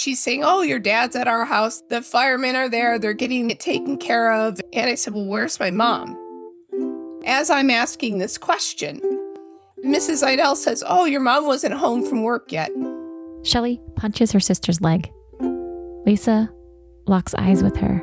[0.00, 1.82] She's saying, Oh, your dad's at our house.
[1.90, 2.98] The firemen are there.
[2.98, 4.58] They're getting it taken care of.
[4.72, 6.16] And I said, Well, where's my mom?
[7.26, 9.00] As I'm asking this question,
[9.84, 10.26] Mrs.
[10.26, 12.70] Idell says, Oh, your mom wasn't home from work yet.
[13.42, 15.12] Shelly punches her sister's leg.
[16.06, 16.50] Lisa
[17.06, 18.02] locks eyes with her.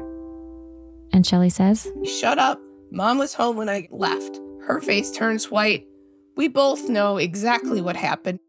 [1.14, 2.62] And Shelly says, Shut up.
[2.92, 4.40] Mom was home when I left.
[4.68, 5.88] Her face turns white.
[6.36, 8.40] We both know exactly what happened.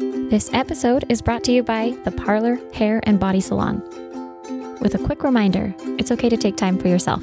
[0.00, 3.82] This episode is brought to you by the Parlor Hair and Body Salon.
[4.80, 7.22] With a quick reminder, it's okay to take time for yourself.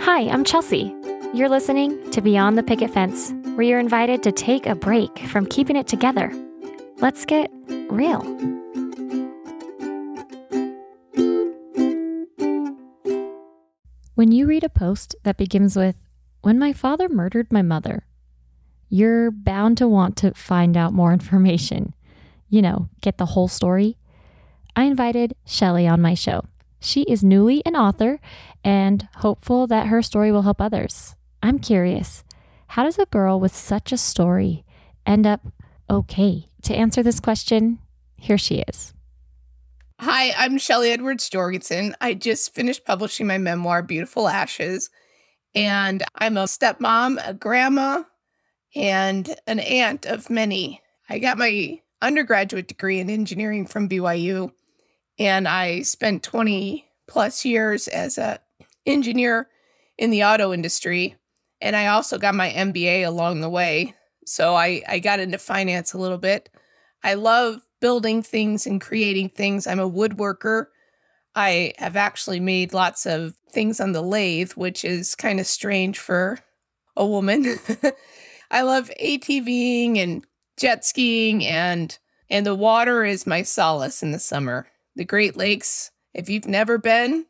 [0.00, 0.94] Hi, I'm Chelsea.
[1.32, 5.46] You're listening to Beyond the Picket Fence, where you're invited to take a break from
[5.46, 6.30] keeping it together.
[6.98, 7.50] Let's get
[7.88, 8.20] real.
[14.16, 15.96] When you read a post that begins with,
[16.42, 18.04] When my father murdered my mother,
[18.94, 21.92] you're bound to want to find out more information.
[22.48, 23.96] You know, get the whole story.
[24.76, 26.44] I invited Shelly on my show.
[26.78, 28.20] She is newly an author
[28.62, 31.16] and hopeful that her story will help others.
[31.42, 32.22] I'm curious
[32.68, 34.64] how does a girl with such a story
[35.04, 35.40] end up
[35.90, 36.48] okay?
[36.62, 37.80] To answer this question,
[38.16, 38.94] here she is.
[39.98, 41.96] Hi, I'm Shelly Edwards Jorgensen.
[42.00, 44.88] I just finished publishing my memoir, Beautiful Ashes,
[45.52, 48.04] and I'm a stepmom, a grandma,
[48.74, 50.82] and an aunt of many.
[51.08, 54.52] I got my undergraduate degree in engineering from BYU,
[55.18, 58.40] and I spent 20 plus years as a
[58.86, 59.48] engineer
[59.98, 61.16] in the auto industry.
[61.60, 63.94] And I also got my MBA along the way.
[64.26, 66.50] So I, I got into finance a little bit.
[67.02, 69.66] I love building things and creating things.
[69.66, 70.66] I'm a woodworker.
[71.34, 75.98] I have actually made lots of things on the lathe, which is kind of strange
[75.98, 76.38] for
[76.96, 77.58] a woman.
[78.50, 80.24] I love ATVing and
[80.56, 81.96] jet skiing and
[82.30, 84.66] and the water is my solace in the summer.
[84.96, 87.26] The Great Lakes, if you've never been,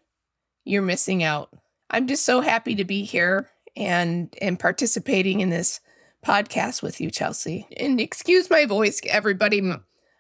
[0.65, 1.51] you're missing out.
[1.91, 5.81] I'm just so happy to be here and and participating in this
[6.25, 7.67] podcast with you, Chelsea.
[7.77, 9.63] And excuse my voice, everybody.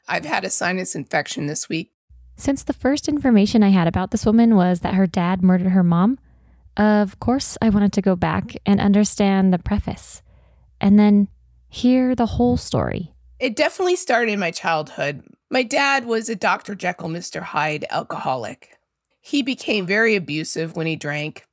[0.06, 1.92] I've had a sinus infection this week.
[2.36, 5.84] Since the first information I had about this woman was that her dad murdered her
[5.84, 6.18] mom,
[6.76, 10.20] of course I wanted to go back and understand the preface
[10.84, 11.28] and then
[11.70, 13.10] hear the whole story.
[13.40, 15.24] It definitely started in my childhood.
[15.50, 16.74] My dad was a Dr.
[16.74, 17.40] Jekyll, Mr.
[17.40, 18.76] Hyde alcoholic.
[19.22, 21.46] He became very abusive when he drank.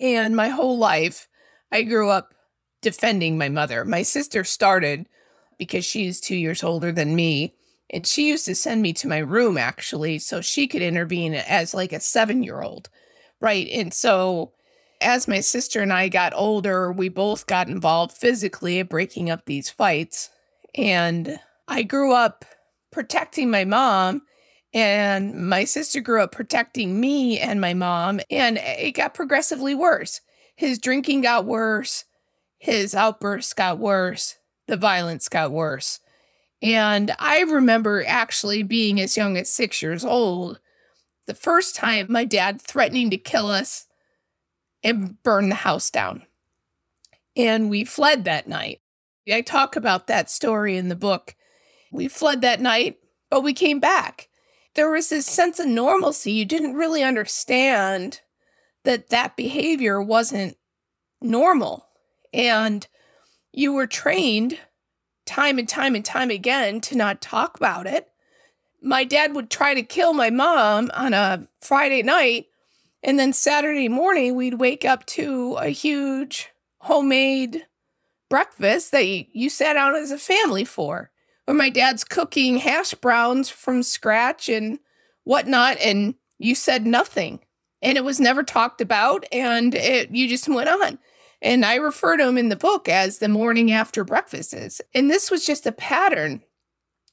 [0.00, 1.28] And my whole life,
[1.70, 2.32] I grew up
[2.80, 3.84] defending my mother.
[3.84, 5.10] My sister started
[5.58, 7.54] because she's two years older than me
[7.90, 11.74] and she used to send me to my room actually, so she could intervene as
[11.74, 12.88] like a seven year old.
[13.40, 13.68] Right.
[13.68, 14.52] And so
[15.04, 19.44] as my sister and I got older, we both got involved physically at breaking up
[19.44, 20.30] these fights.
[20.74, 21.38] And
[21.68, 22.44] I grew up
[22.90, 24.22] protecting my mom,
[24.72, 30.20] and my sister grew up protecting me and my mom, and it got progressively worse.
[30.56, 32.04] His drinking got worse,
[32.58, 36.00] his outbursts got worse, the violence got worse.
[36.62, 40.60] And I remember actually being as young as six years old,
[41.26, 43.86] the first time my dad threatening to kill us
[44.84, 46.22] and burn the house down.
[47.36, 48.80] And we fled that night.
[49.28, 51.34] I talk about that story in the book.
[51.90, 52.98] We fled that night,
[53.30, 54.28] but we came back.
[54.74, 56.32] There was this sense of normalcy.
[56.32, 58.20] You didn't really understand
[58.84, 60.56] that that behavior wasn't
[61.22, 61.86] normal.
[62.32, 62.86] And
[63.52, 64.58] you were trained
[65.26, 68.08] time and time and time again to not talk about it.
[68.82, 72.46] My dad would try to kill my mom on a Friday night,
[73.04, 76.48] and then Saturday morning, we'd wake up to a huge
[76.78, 77.66] homemade
[78.30, 81.10] breakfast that you, sat down as a family for,
[81.44, 84.78] where my dad's cooking hash browns from scratch and
[85.24, 87.40] whatnot, and you said nothing.
[87.82, 90.98] And it was never talked about, and it, you just went on.
[91.42, 94.80] And I refer to them in the book as the morning after breakfasts.
[94.94, 96.42] And this was just a pattern.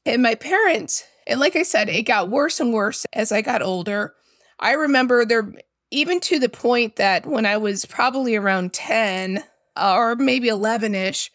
[0.06, 3.62] And my parents, and like I said, it got worse and worse as I got
[3.62, 4.16] older.
[4.58, 5.52] I remember there,
[5.92, 9.44] even to the point that when I was probably around 10
[9.80, 11.32] or maybe 11 ish,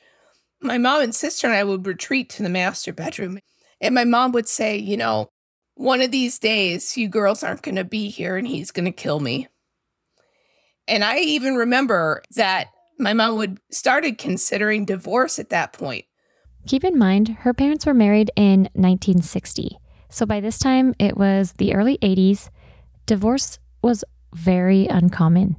[0.60, 3.38] my mom and sister and I would retreat to the master bedroom.
[3.80, 5.28] And my mom would say, you know,
[5.74, 8.92] one of these days, you girls aren't going to be here and he's going to
[8.92, 9.48] kill me.
[10.88, 12.68] And I even remember that
[12.98, 16.06] my mom would started considering divorce at that point.
[16.66, 19.78] Keep in mind, her parents were married in 1960.
[20.08, 22.48] So by this time, it was the early 80s.
[23.04, 24.04] Divorce was
[24.36, 25.56] very uncommon.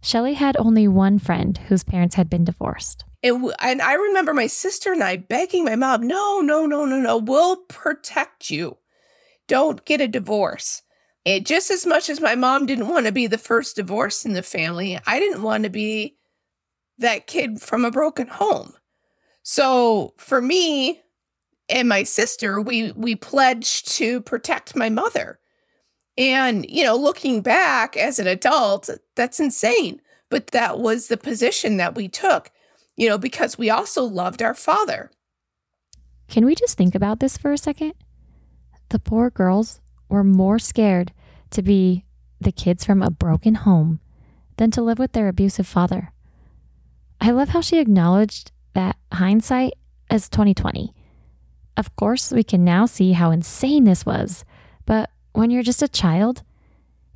[0.00, 3.04] Shelly had only one friend whose parents had been divorced.
[3.22, 6.98] It, and I remember my sister and I begging my mom, no, no, no, no,
[7.00, 8.76] no, we'll protect you.
[9.48, 10.82] don't get a divorce.
[11.26, 14.34] And just as much as my mom didn't want to be the first divorce in
[14.34, 16.16] the family, I didn't want to be
[16.98, 18.74] that kid from a broken home.
[19.42, 21.00] So for me
[21.68, 25.38] and my sister, we we pledged to protect my mother.
[26.16, 30.00] And, you know, looking back as an adult, that's insane.
[30.30, 32.50] But that was the position that we took,
[32.96, 35.10] you know, because we also loved our father.
[36.28, 37.94] Can we just think about this for a second?
[38.90, 41.12] The poor girls were more scared
[41.50, 42.04] to be
[42.40, 44.00] the kids from a broken home
[44.56, 46.12] than to live with their abusive father.
[47.20, 49.74] I love how she acknowledged that hindsight
[50.10, 50.92] as 2020.
[51.76, 54.44] Of course, we can now see how insane this was,
[54.86, 56.42] but when you're just a child,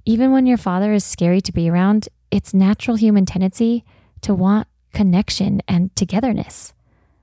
[0.05, 3.85] even when your father is scary to be around, it's natural human tendency
[4.23, 6.73] to want connection and togetherness.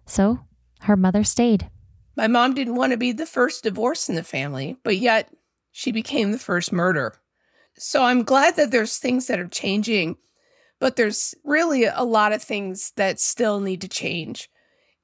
[0.05, 0.39] So
[0.81, 1.69] her mother stayed.
[2.15, 5.29] My mom didn't want to be the first divorce in the family, but yet
[5.71, 7.15] she became the first murder.
[7.77, 10.15] So I'm glad that there's things that are changing,
[10.79, 14.49] but there's really a lot of things that still need to change.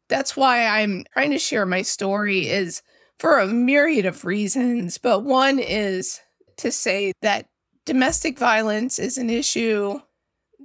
[0.08, 2.82] That's why I'm trying to share my story is
[3.22, 6.20] for a myriad of reasons, but one is
[6.58, 7.48] to say that
[7.86, 10.00] domestic violence is an issue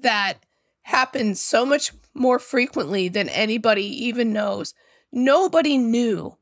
[0.01, 0.39] that
[0.83, 4.73] happens so much more frequently than anybody even knows.
[5.13, 6.37] Nobody knew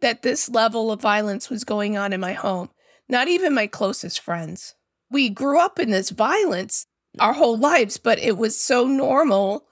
[0.00, 2.70] that this level of violence was going on in my home
[3.10, 4.74] not even my closest friends.
[5.10, 6.86] We grew up in this violence
[7.18, 9.66] our whole lives, but it was so normal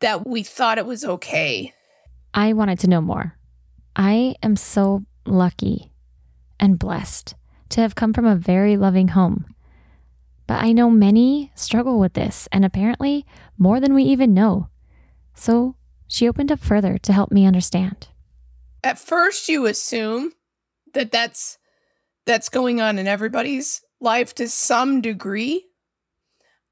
[0.00, 1.72] that we thought it was okay.
[2.34, 3.38] I wanted to know more.
[3.94, 5.92] I am so lucky
[6.58, 7.34] and blessed
[7.70, 9.46] to have come from a very loving home.
[10.46, 13.24] But I know many struggle with this, and apparently
[13.56, 14.68] more than we even know.
[15.34, 15.76] So
[16.08, 18.08] she opened up further to help me understand.
[18.84, 20.32] At first, you assume
[20.94, 21.58] that that's
[22.26, 25.66] that's going on in everybody's life to some degree.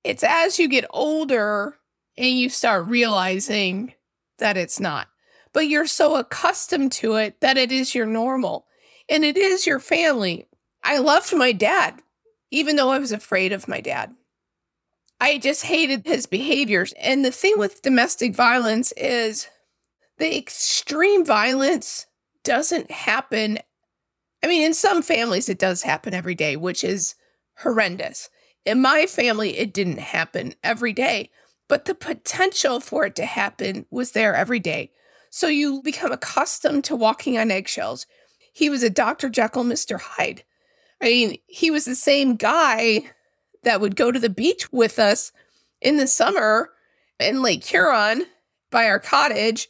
[0.04, 1.76] It's as you get older
[2.16, 3.94] and you start realizing
[4.38, 5.08] that it's not.
[5.52, 8.66] But you're so accustomed to it that it is your normal
[9.08, 10.46] and it is your family.
[10.82, 12.00] I loved my dad,
[12.50, 14.14] even though I was afraid of my dad.
[15.20, 16.94] I just hated his behaviors.
[17.00, 19.48] And the thing with domestic violence is
[20.18, 22.06] the extreme violence
[22.42, 23.58] doesn't happen
[24.42, 27.14] I mean, in some families, it does happen every day, which is
[27.58, 28.30] horrendous.
[28.64, 31.30] In my family, it didn't happen every day,
[31.68, 34.92] but the potential for it to happen was there every day.
[35.30, 38.06] So you become accustomed to walking on eggshells.
[38.52, 39.28] He was a Dr.
[39.28, 40.00] Jekyll, Mr.
[40.00, 40.42] Hyde.
[41.00, 43.04] I mean, he was the same guy
[43.62, 45.32] that would go to the beach with us
[45.80, 46.70] in the summer
[47.18, 48.24] in Lake Huron
[48.70, 49.68] by our cottage,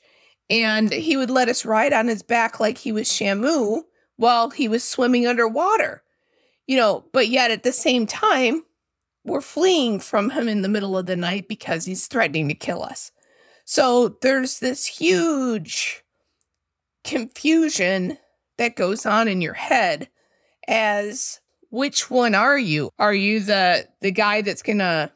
[0.48, 3.82] and he would let us ride on his back like he was Shamu
[4.16, 6.02] while he was swimming underwater.
[6.66, 8.64] You know, but yet at the same time,
[9.24, 12.82] we're fleeing from him in the middle of the night because he's threatening to kill
[12.82, 13.12] us.
[13.70, 16.02] So there's this huge
[17.04, 18.18] confusion
[18.58, 20.08] that goes on in your head
[20.66, 21.38] as
[21.70, 22.90] which one are you?
[22.98, 25.12] Are you the the guy that's going to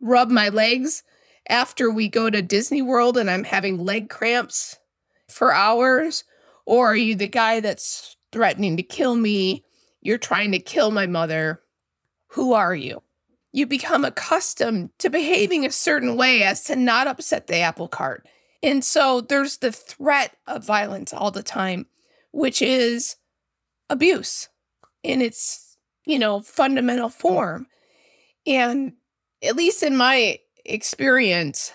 [0.00, 1.04] rub my legs
[1.48, 4.76] after we go to Disney World and I'm having leg cramps
[5.30, 6.24] for hours?
[6.66, 9.62] Or are you the guy that's threatening to kill me.
[10.02, 11.62] You're trying to kill my mother.
[12.30, 13.04] Who are you?
[13.54, 18.26] You become accustomed to behaving a certain way as to not upset the apple cart.
[18.64, 21.86] And so there's the threat of violence all the time,
[22.32, 23.14] which is
[23.88, 24.48] abuse
[25.04, 27.68] in its, you know, fundamental form.
[28.44, 28.94] And
[29.40, 31.72] at least in my experience,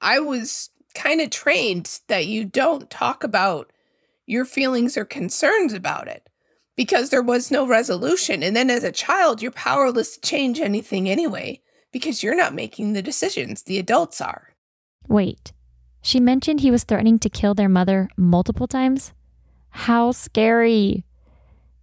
[0.00, 3.72] I was kind of trained that you don't talk about
[4.24, 6.28] your feelings or concerns about it
[6.76, 8.42] because there was no resolution.
[8.42, 11.60] And then as a child, you're powerless to change anything anyway
[11.92, 14.50] because you're not making the decisions, the adults are.
[15.08, 15.52] Wait,
[16.02, 19.12] she mentioned he was threatening to kill their mother multiple times?
[19.70, 21.04] How scary!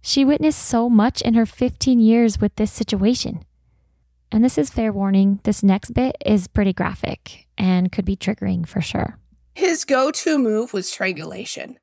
[0.00, 3.44] She witnessed so much in her 15 years with this situation.
[4.30, 8.66] And this is fair warning, this next bit is pretty graphic and could be triggering
[8.66, 9.18] for sure.
[9.54, 11.78] His go to move was strangulation.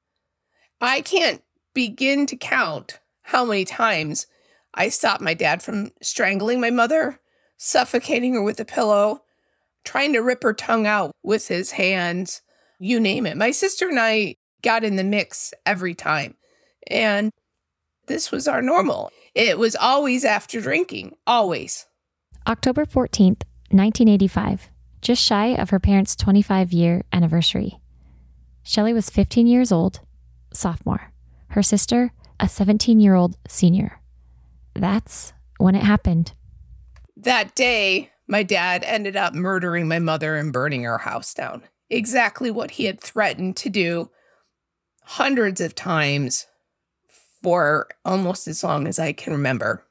[0.80, 1.42] I can't
[1.74, 4.28] begin to count how many times
[4.74, 7.20] I stopped my dad from strangling my mother,
[7.58, 9.24] suffocating her with a pillow,
[9.84, 12.42] trying to rip her tongue out with his hands,
[12.80, 13.38] you name it.
[13.38, 16.36] My sister and I got in the mix every time.
[16.88, 17.32] And
[18.08, 19.12] this was our normal.
[19.36, 21.86] It was always after drinking, always.
[22.48, 24.70] October 14th, 1985,
[25.02, 27.80] just shy of her parents' 25 year anniversary.
[28.64, 30.02] Shelly was 15 years old
[30.54, 31.12] sophomore.
[31.50, 32.12] Her sister,
[32.42, 34.02] a 17 year old senior.
[34.74, 36.34] That's when it happened.
[37.16, 41.64] That day, my dad ended up murdering my mother and burning our house down.
[41.90, 44.10] Exactly what he had threatened to do
[45.04, 46.48] hundreds of times
[47.44, 49.86] for almost as long as I can remember.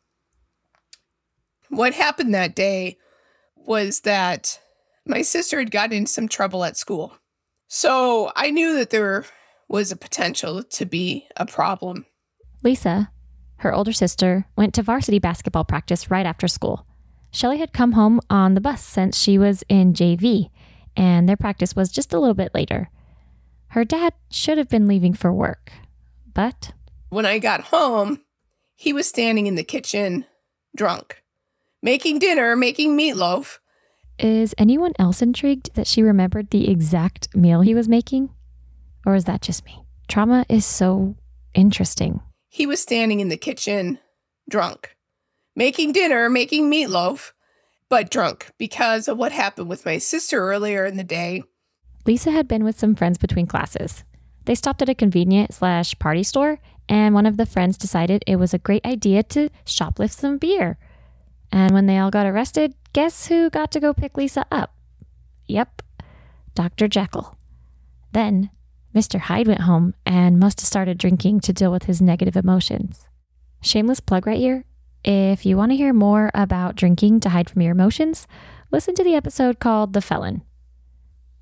[1.68, 2.98] What happened that day
[3.54, 4.58] was that
[5.06, 7.14] my sister had gotten in some trouble at school.
[7.68, 9.24] So I knew that there
[9.68, 12.06] was a potential to be a problem.
[12.62, 13.10] Lisa,
[13.58, 16.86] her older sister, went to varsity basketball practice right after school.
[17.30, 20.50] Shelly had come home on the bus since she was in JV,
[20.96, 22.90] and their practice was just a little bit later.
[23.68, 25.72] Her dad should have been leaving for work,
[26.34, 26.72] but.
[27.08, 28.20] When I got home,
[28.74, 30.26] he was standing in the kitchen,
[30.76, 31.22] drunk,
[31.82, 33.58] making dinner, making meatloaf.
[34.18, 38.30] Is anyone else intrigued that she remembered the exact meal he was making?
[39.06, 39.84] Or is that just me?
[40.08, 41.14] Trauma is so
[41.54, 42.20] interesting.
[42.52, 44.00] He was standing in the kitchen,
[44.48, 44.96] drunk,
[45.54, 47.30] making dinner, making meatloaf,
[47.88, 51.44] but drunk because of what happened with my sister earlier in the day.
[52.06, 54.02] Lisa had been with some friends between classes.
[54.46, 58.34] They stopped at a convenient slash party store, and one of the friends decided it
[58.34, 60.76] was a great idea to shoplift some beer.
[61.52, 64.74] And when they all got arrested, guess who got to go pick Lisa up?
[65.46, 65.82] Yep,
[66.56, 66.88] Dr.
[66.88, 67.38] Jekyll.
[68.10, 68.50] Then
[68.94, 69.20] Mr.
[69.20, 73.08] Hyde went home and must have started drinking to deal with his negative emotions.
[73.62, 74.64] Shameless plug right here.
[75.04, 78.26] If you want to hear more about drinking to hide from your emotions,
[78.70, 80.42] listen to the episode called The Felon.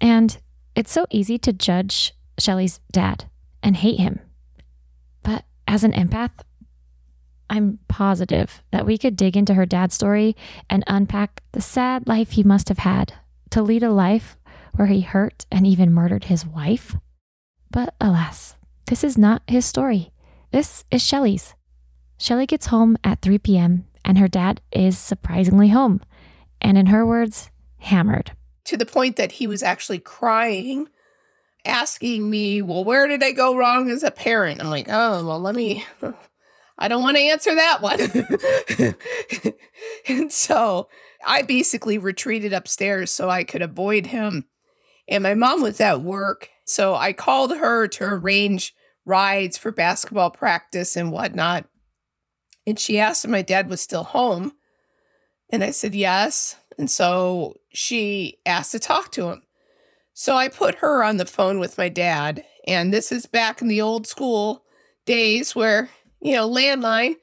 [0.00, 0.38] And
[0.76, 3.24] it's so easy to judge Shelly's dad
[3.62, 4.20] and hate him.
[5.22, 6.30] But as an empath,
[7.50, 10.36] I'm positive that we could dig into her dad's story
[10.68, 13.14] and unpack the sad life he must have had
[13.50, 14.36] to lead a life
[14.74, 16.94] where he hurt and even murdered his wife.
[17.70, 18.56] But alas,
[18.86, 20.10] this is not his story.
[20.50, 21.54] This is Shelly's.
[22.16, 26.00] Shelly gets home at 3 p.m., and her dad is surprisingly home,
[26.60, 28.32] and in her words, hammered.
[28.64, 30.88] To the point that he was actually crying,
[31.64, 34.60] asking me, Well, where did I go wrong as a parent?
[34.60, 35.84] I'm like, Oh, well, let me,
[36.78, 38.94] I don't want to answer that one.
[40.08, 40.88] and so
[41.26, 44.46] I basically retreated upstairs so I could avoid him.
[45.06, 50.30] And my mom was at work so I called her to arrange rides for basketball
[50.30, 51.64] practice and whatnot.
[52.66, 54.52] And she asked if my dad was still home.
[55.50, 56.56] And I said, yes.
[56.78, 59.42] And so she asked to talk to him.
[60.12, 62.44] So I put her on the phone with my dad.
[62.66, 64.64] And this is back in the old school
[65.06, 65.88] days where,
[66.20, 67.14] you know, landline.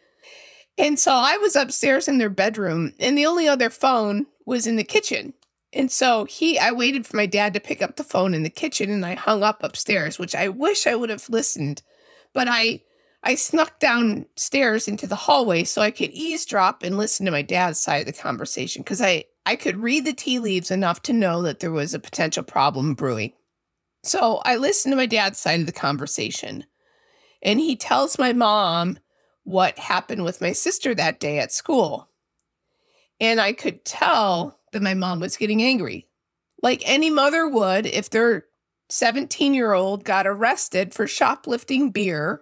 [0.78, 4.76] And so I was upstairs in their bedroom, and the only other phone was in
[4.76, 5.34] the kitchen.
[5.76, 8.50] And so he, I waited for my dad to pick up the phone in the
[8.50, 11.84] kitchen and I hung up upstairs, which I wish I would have listened.
[12.34, 12.82] But I,
[13.22, 17.78] I snuck downstairs into the hallway so I could eavesdrop and listen to my dad's
[17.78, 21.42] side of the conversation because I, I could read the tea leaves enough to know
[21.42, 23.34] that there was a potential problem brewing.
[24.02, 26.64] So I listened to my dad's side of the conversation
[27.42, 29.00] and he tells my mom
[29.44, 32.10] what happened with my sister that day at school.
[33.20, 36.06] And I could tell that my mom was getting angry.
[36.62, 38.44] Like any mother would if their
[38.90, 42.42] 17 year old got arrested for shoplifting beer.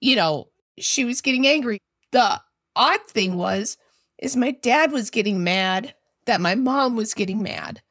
[0.00, 0.48] You know,
[0.78, 1.78] she was getting angry.
[2.12, 2.40] The
[2.74, 3.76] odd thing was,
[4.18, 7.82] is my dad was getting mad that my mom was getting mad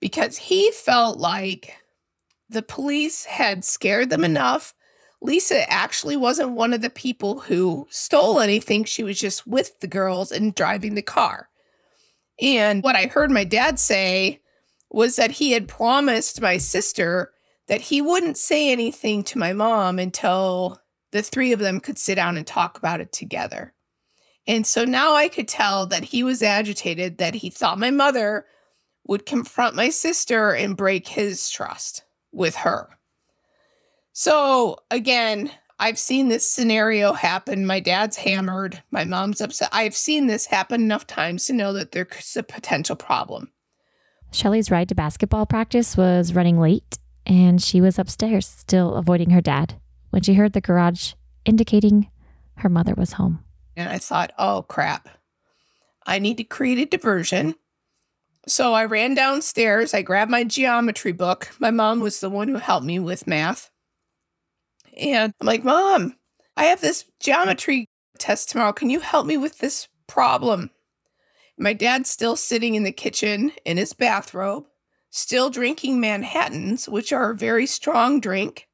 [0.00, 1.76] because he felt like
[2.48, 4.72] the police had scared them enough.
[5.20, 8.84] Lisa actually wasn't one of the people who stole anything.
[8.84, 11.50] She was just with the girls and driving the car.
[12.40, 14.40] And what I heard my dad say
[14.90, 17.32] was that he had promised my sister
[17.66, 20.80] that he wouldn't say anything to my mom until
[21.12, 23.74] the three of them could sit down and talk about it together.
[24.46, 28.46] And so now I could tell that he was agitated, that he thought my mother
[29.06, 32.88] would confront my sister and break his trust with her.
[34.12, 37.64] So again, I've seen this scenario happen.
[37.64, 38.82] My dad's hammered.
[38.90, 39.68] My mom's upset.
[39.72, 43.52] I've seen this happen enough times to know that there's a potential problem.
[44.32, 49.40] Shelly's ride to basketball practice was running late, and she was upstairs, still avoiding her
[49.40, 49.80] dad,
[50.10, 51.12] when she heard the garage
[51.44, 52.10] indicating
[52.56, 53.44] her mother was home.
[53.76, 55.08] And I thought, oh crap,
[56.04, 57.54] I need to create a diversion.
[58.48, 59.94] So I ran downstairs.
[59.94, 61.50] I grabbed my geometry book.
[61.58, 63.70] My mom was the one who helped me with math.
[64.98, 66.16] And I'm like, Mom,
[66.56, 67.86] I have this geometry
[68.18, 68.72] test tomorrow.
[68.72, 70.70] Can you help me with this problem?
[71.58, 74.66] My dad's still sitting in the kitchen in his bathrobe,
[75.10, 78.68] still drinking Manhattans, which are a very strong drink.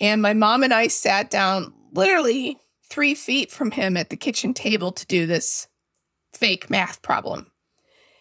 [0.00, 4.54] And my mom and I sat down literally three feet from him at the kitchen
[4.54, 5.68] table to do this
[6.32, 7.50] fake math problem.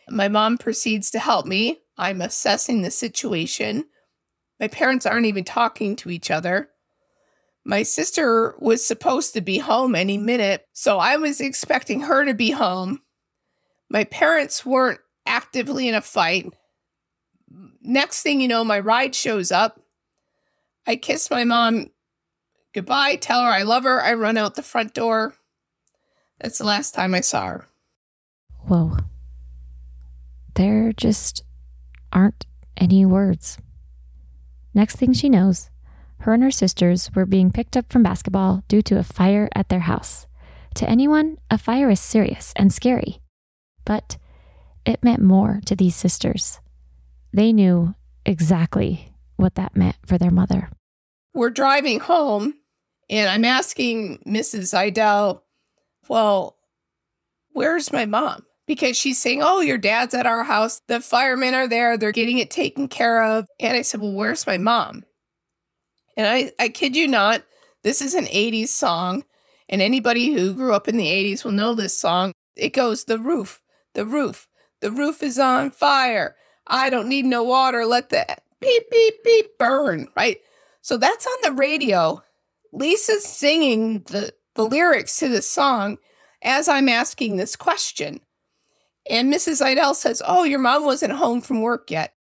[0.09, 1.79] My mom proceeds to help me.
[1.97, 3.85] I'm assessing the situation.
[4.59, 6.69] My parents aren't even talking to each other.
[7.65, 12.33] My sister was supposed to be home any minute, so I was expecting her to
[12.33, 13.01] be home.
[13.89, 16.53] My parents weren't actively in a fight.
[17.81, 19.79] Next thing you know, my ride shows up.
[20.85, 21.89] I kiss my mom
[22.75, 24.01] goodbye, tell her I love her.
[24.01, 25.33] I run out the front door.
[26.39, 27.67] That's the last time I saw her.
[28.67, 28.97] Whoa.
[30.55, 31.43] There just
[32.11, 32.45] aren't
[32.75, 33.57] any words.
[34.73, 35.69] Next thing she knows,
[36.25, 39.69] her and her sisters were being picked up from basketball due to a fire at
[39.69, 40.25] their house.
[40.73, 43.21] To anyone, a fire is serious and scary.
[43.85, 44.17] But
[44.87, 46.59] it meant more to these sisters.
[47.31, 47.93] They knew
[48.25, 50.71] exactly what that meant for their mother.
[51.35, 52.55] We're driving home,
[53.07, 54.73] and I'm asking Mrs.
[54.73, 55.41] Idell,
[56.07, 56.57] Well,
[57.51, 58.43] where's my mom?
[58.65, 60.81] Because she's saying, Oh, your dad's at our house.
[60.87, 61.97] The firemen are there.
[61.97, 63.45] They're getting it taken care of.
[63.59, 65.03] And I said, Well, where's my mom?
[66.17, 67.43] And I, I kid you not,
[67.83, 69.23] this is an 80s song.
[69.67, 72.31] And anybody who grew up in the 80s will know this song.
[72.55, 73.61] It goes, The roof,
[73.93, 74.47] the roof,
[74.81, 76.35] the roof is on fire.
[76.67, 77.85] I don't need no water.
[77.85, 78.25] Let the
[78.59, 80.37] beep, beep, beep burn, right?
[80.81, 82.23] So that's on the radio.
[82.71, 85.97] Lisa's singing the, the lyrics to the song
[86.41, 88.19] as I'm asking this question.
[89.09, 89.63] And Mrs.
[89.63, 92.13] Idell says, Oh, your mom wasn't home from work yet.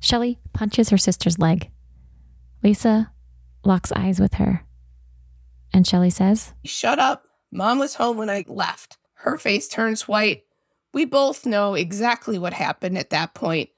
[0.00, 1.70] Shelly punches her sister's leg.
[2.62, 3.10] Lisa
[3.64, 4.64] locks eyes with her.
[5.72, 7.24] And Shelly says, Shut up.
[7.50, 8.98] Mom was home when I left.
[9.14, 10.44] Her face turns white.
[10.92, 13.70] We both know exactly what happened at that point.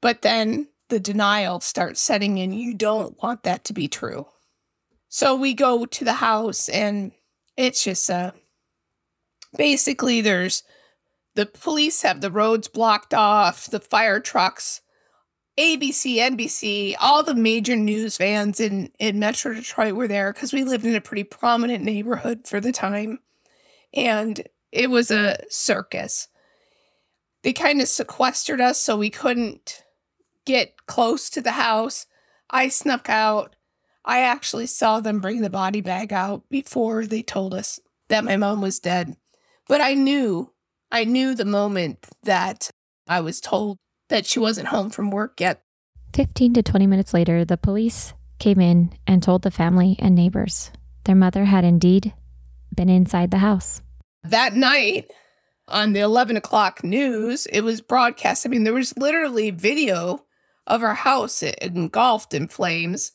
[0.00, 2.52] But then the denial starts setting in.
[2.52, 4.26] You don't want that to be true.
[5.08, 7.12] So we go to the house, and
[7.56, 8.32] it's just uh,
[9.56, 10.62] basically there's
[11.34, 14.80] the police have the roads blocked off, the fire trucks
[15.58, 20.64] ABC, NBC, all the major news vans in, in Metro Detroit were there because we
[20.64, 23.18] lived in a pretty prominent neighborhood for the time.
[23.92, 26.28] And it was a circus.
[27.42, 29.84] They kind of sequestered us so we couldn't
[30.46, 32.06] get close to the house.
[32.48, 33.56] I snuck out.
[34.04, 38.36] I actually saw them bring the body bag out before they told us that my
[38.36, 39.16] mom was dead.
[39.68, 40.52] But I knew,
[40.90, 42.70] I knew the moment that
[43.06, 43.78] I was told
[44.12, 45.62] that she wasn't home from work yet.
[46.12, 50.70] 15 to 20 minutes later, the police came in and told the family and neighbors
[51.04, 52.12] their mother had indeed
[52.74, 53.80] been inside the house.
[54.22, 55.10] That night,
[55.66, 58.44] on the 11 o'clock news, it was broadcast.
[58.44, 60.26] I mean, there was literally video
[60.66, 63.12] of our house engulfed in flames.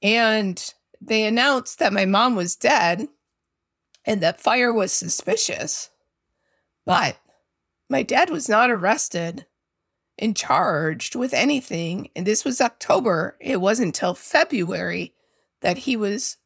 [0.00, 0.64] And
[0.98, 3.06] they announced that my mom was dead
[4.06, 5.90] and that fire was suspicious.
[6.86, 7.18] But
[7.90, 9.44] my dad was not arrested
[10.22, 12.08] and charged with anything.
[12.14, 13.36] And this was October.
[13.40, 15.12] It wasn't until February
[15.60, 16.36] that he was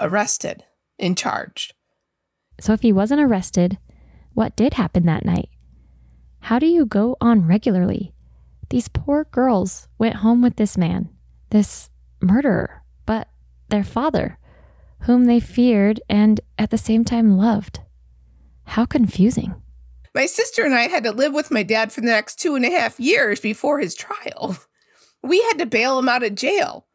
[0.00, 0.64] arrested
[0.98, 1.74] and charged.
[2.60, 3.78] So, if he wasn't arrested,
[4.34, 5.48] what did happen that night?
[6.40, 8.12] How do you go on regularly?
[8.70, 11.08] These poor girls went home with this man,
[11.50, 13.28] this murderer, but
[13.68, 14.38] their father,
[15.00, 17.80] whom they feared and at the same time loved.
[18.64, 19.61] How confusing.
[20.14, 22.64] My sister and I had to live with my dad for the next two and
[22.64, 24.56] a half years before his trial.
[25.24, 26.88] We had to bail him out of jail.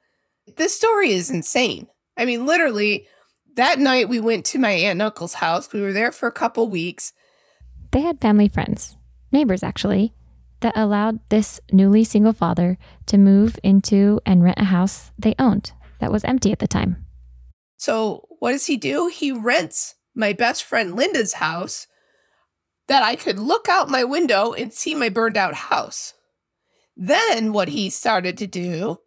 [0.57, 1.87] This story is insane.
[2.17, 3.07] I mean, literally,
[3.55, 5.71] that night we went to my aunt and uncle's house.
[5.71, 7.13] We were there for a couple weeks.
[7.91, 8.97] They had family friends,
[9.31, 10.13] neighbors actually,
[10.59, 15.71] that allowed this newly single father to move into and rent a house they owned
[15.99, 17.05] that was empty at the time.
[17.77, 19.07] So, what does he do?
[19.07, 21.87] He rents my best friend Linda's house
[22.87, 26.13] that I could look out my window and see my burned out house.
[26.95, 28.99] Then what he started to do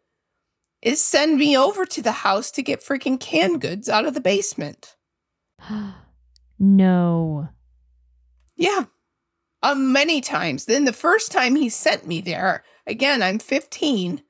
[0.83, 4.21] is send me over to the house to get freaking canned goods out of the
[4.21, 4.97] basement.
[6.59, 7.49] no.
[8.57, 8.85] Yeah.
[9.62, 10.64] Uh, many times.
[10.64, 14.23] Then the first time he sent me there, again, I'm 15.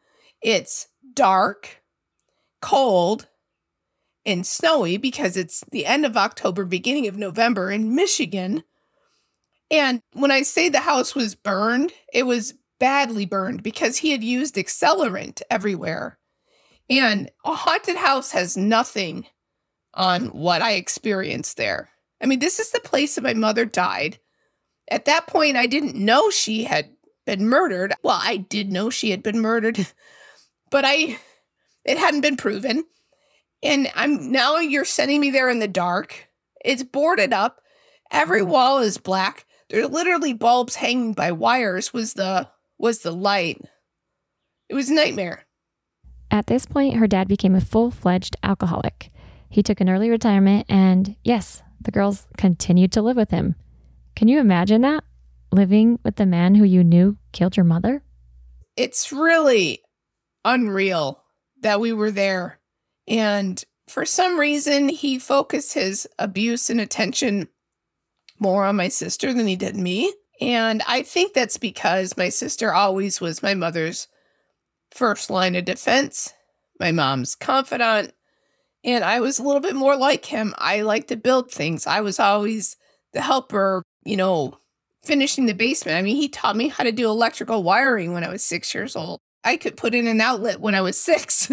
[0.42, 1.82] It's dark,
[2.60, 3.28] cold,
[4.24, 8.64] and snowy because it's the end of October, beginning of November in Michigan.
[9.70, 14.24] And when I say the house was burned, it was badly burned because he had
[14.24, 16.18] used accelerant everywhere.
[16.88, 19.26] And a haunted house has nothing
[19.94, 21.90] on what I experienced there.
[22.20, 24.18] I mean, this is the place that my mother died.
[24.90, 26.90] At that point, I didn't know she had
[27.26, 27.94] been murdered.
[28.02, 29.86] Well, I did know she had been murdered,
[30.70, 31.18] but I
[31.84, 32.84] it hadn't been proven.
[33.62, 36.28] And I'm now you're sending me there in the dark.
[36.64, 37.60] It's boarded up.
[38.10, 39.46] Every wall is black.
[39.70, 43.60] There are literally bulbs hanging by wires was the was the light.
[44.68, 45.46] It was a nightmare.
[46.30, 49.10] At this point, her dad became a full fledged alcoholic.
[49.48, 53.54] He took an early retirement, and yes, the girls continued to live with him.
[54.16, 55.04] Can you imagine that?
[55.52, 58.02] Living with the man who you knew killed your mother?
[58.76, 59.82] It's really
[60.44, 61.22] unreal
[61.60, 62.60] that we were there.
[63.06, 67.48] And for some reason, he focused his abuse and attention
[68.40, 70.12] more on my sister than he did me.
[70.40, 74.08] And I think that's because my sister always was my mother's
[74.90, 76.32] first line of defense,
[76.80, 78.12] my mom's confidant,
[78.82, 80.54] and I was a little bit more like him.
[80.56, 81.86] I like to build things.
[81.86, 82.76] I was always
[83.12, 84.58] the helper, you know,
[85.04, 85.98] finishing the basement.
[85.98, 88.96] I mean, he taught me how to do electrical wiring when I was six years
[88.96, 89.18] old.
[89.44, 91.50] I could put in an outlet when I was six.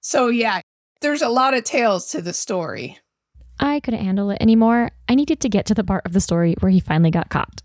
[0.00, 0.60] so, yeah,
[1.00, 2.98] there's a lot of tales to the story.
[3.58, 4.90] I couldn't handle it anymore.
[5.08, 7.62] I needed to get to the part of the story where he finally got caught.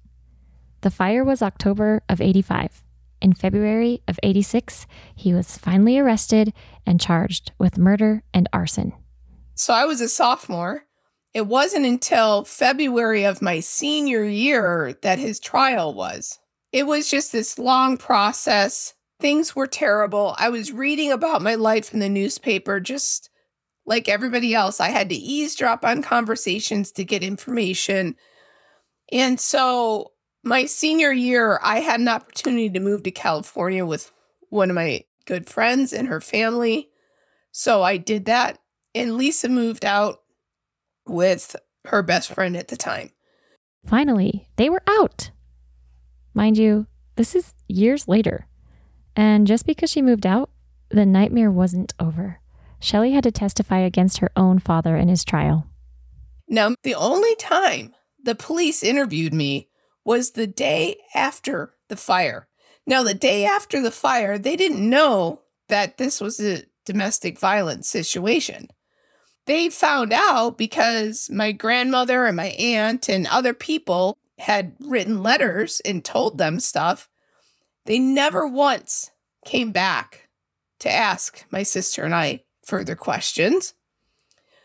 [0.82, 2.84] The fire was October of 85.
[3.22, 6.54] In February of 86, he was finally arrested
[6.86, 8.94] and charged with murder and arson.
[9.54, 10.86] So I was a sophomore.
[11.34, 16.40] It wasn't until February of my senior year that his trial was.
[16.72, 18.96] It was just this long process.
[19.20, 20.36] Things were terrible.
[20.40, 23.30] I was reading about my life in the newspaper just
[23.92, 24.80] like everybody else.
[24.80, 28.16] I had to eavesdrop on conversations to get information.
[29.12, 34.10] And so my senior year, I had an opportunity to move to California with
[34.48, 36.88] one of my good friends and her family.
[37.52, 38.60] So I did that.
[38.96, 40.22] And Lisa moved out
[41.06, 43.12] with her best friend at the time.
[43.86, 45.32] Finally, they were out.
[46.34, 48.48] Mind you, this is years later.
[49.18, 50.50] And just because she moved out,
[50.90, 52.41] the nightmare wasn't over.
[52.82, 55.68] Shelly had to testify against her own father in his trial.
[56.50, 59.70] Now, the only time the police interviewed me
[60.04, 62.48] was the day after the fire.
[62.88, 67.88] Now, the day after the fire, they didn't know that this was a domestic violence
[67.88, 68.68] situation.
[69.46, 75.82] They found out because my grandmother and my aunt and other people had written letters
[75.86, 77.08] and told them stuff.
[77.86, 79.12] They never once
[79.46, 80.30] came back
[80.80, 83.74] to ask my sister and I further questions.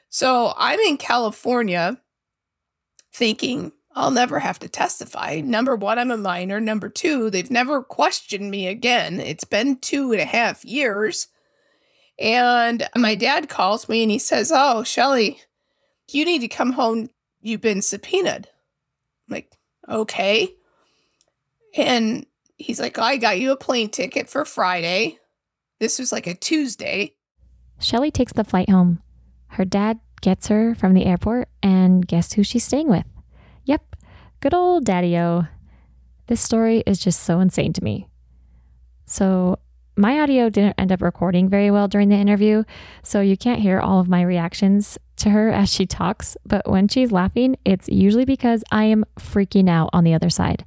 [0.09, 2.01] So I'm in California
[3.13, 5.41] thinking, I'll never have to testify.
[5.43, 6.61] Number one, I'm a minor.
[6.61, 9.21] Number two, they've never questioned me again.
[9.21, 11.29] It's been two and a half years.
[12.19, 15.41] And my dad calls me and he says, Oh, Shelly,
[16.11, 17.09] you need to come home.
[17.41, 18.49] You've been subpoenaed.
[19.29, 19.53] I'm like,
[19.89, 20.55] okay.
[21.77, 25.19] And he's like, I got you a plane ticket for Friday.
[25.79, 27.15] This was like a Tuesday.
[27.79, 29.03] Shelly takes the flight home.
[29.49, 33.05] Her dad gets her from the airport, and guess who she's staying with?
[33.65, 33.97] Yep,
[34.41, 35.47] good old Daddy O.
[36.27, 38.09] This story is just so insane to me.
[39.05, 39.59] So,
[39.97, 42.65] my audio didn't end up recording very well during the interview,
[43.03, 46.37] so you can't hear all of my reactions to her as she talks.
[46.45, 50.65] But when she's laughing, it's usually because I am freaking out on the other side.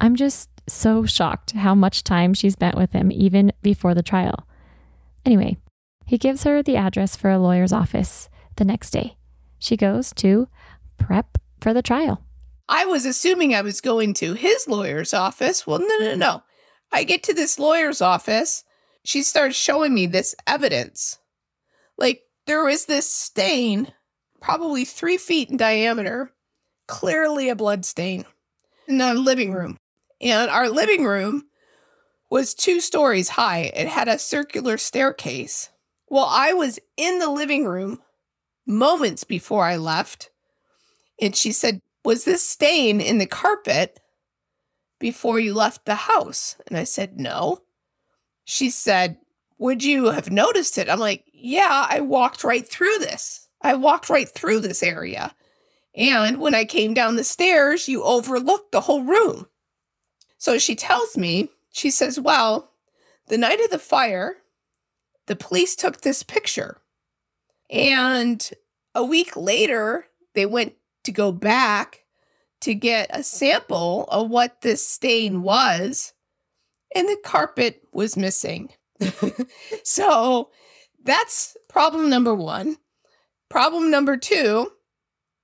[0.00, 4.46] I'm just so shocked how much time she spent with him even before the trial.
[5.24, 5.58] Anyway,
[6.10, 9.16] he gives her the address for a lawyer's office the next day.
[9.60, 10.48] She goes to
[10.98, 12.24] prep for the trial.
[12.68, 15.68] I was assuming I was going to his lawyer's office.
[15.68, 16.42] Well, no, no, no.
[16.90, 18.64] I get to this lawyer's office.
[19.04, 21.20] She starts showing me this evidence.
[21.96, 23.92] Like there was this stain,
[24.42, 26.32] probably three feet in diameter,
[26.88, 28.24] clearly a blood stain
[28.88, 29.76] in the living room.
[30.20, 31.44] And our living room
[32.28, 33.70] was two stories high.
[33.76, 35.70] It had a circular staircase.
[36.10, 38.02] Well, I was in the living room
[38.66, 40.30] moments before I left
[41.20, 44.00] and she said, Was this stain in the carpet
[44.98, 46.56] before you left the house?
[46.66, 47.60] And I said, No.
[48.44, 49.18] She said,
[49.58, 50.90] Would you have noticed it?
[50.90, 53.48] I'm like, Yeah, I walked right through this.
[53.62, 55.32] I walked right through this area.
[55.94, 59.46] And when I came down the stairs, you overlooked the whole room.
[60.38, 62.72] So she tells me, she says, Well,
[63.28, 64.38] the night of the fire,
[65.30, 66.78] the police took this picture.
[67.70, 68.50] And
[68.96, 72.02] a week later, they went to go back
[72.62, 76.14] to get a sample of what this stain was,
[76.96, 78.70] and the carpet was missing.
[79.84, 80.50] so
[81.04, 82.78] that's problem number one.
[83.48, 84.72] Problem number two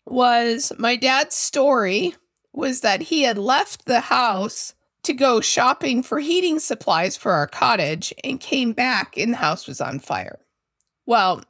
[0.05, 2.13] was my dad's story
[2.53, 4.75] was that he had left the house
[5.07, 9.69] to go shopping for heating supplies for our cottage and came back and the house
[9.69, 10.41] was on fire.
[11.07, 11.45] Well,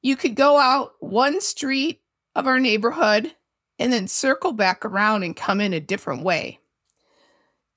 [0.00, 2.00] you could go out one street
[2.36, 3.34] of our neighborhood
[3.80, 6.60] and then circle back around and come in a different way.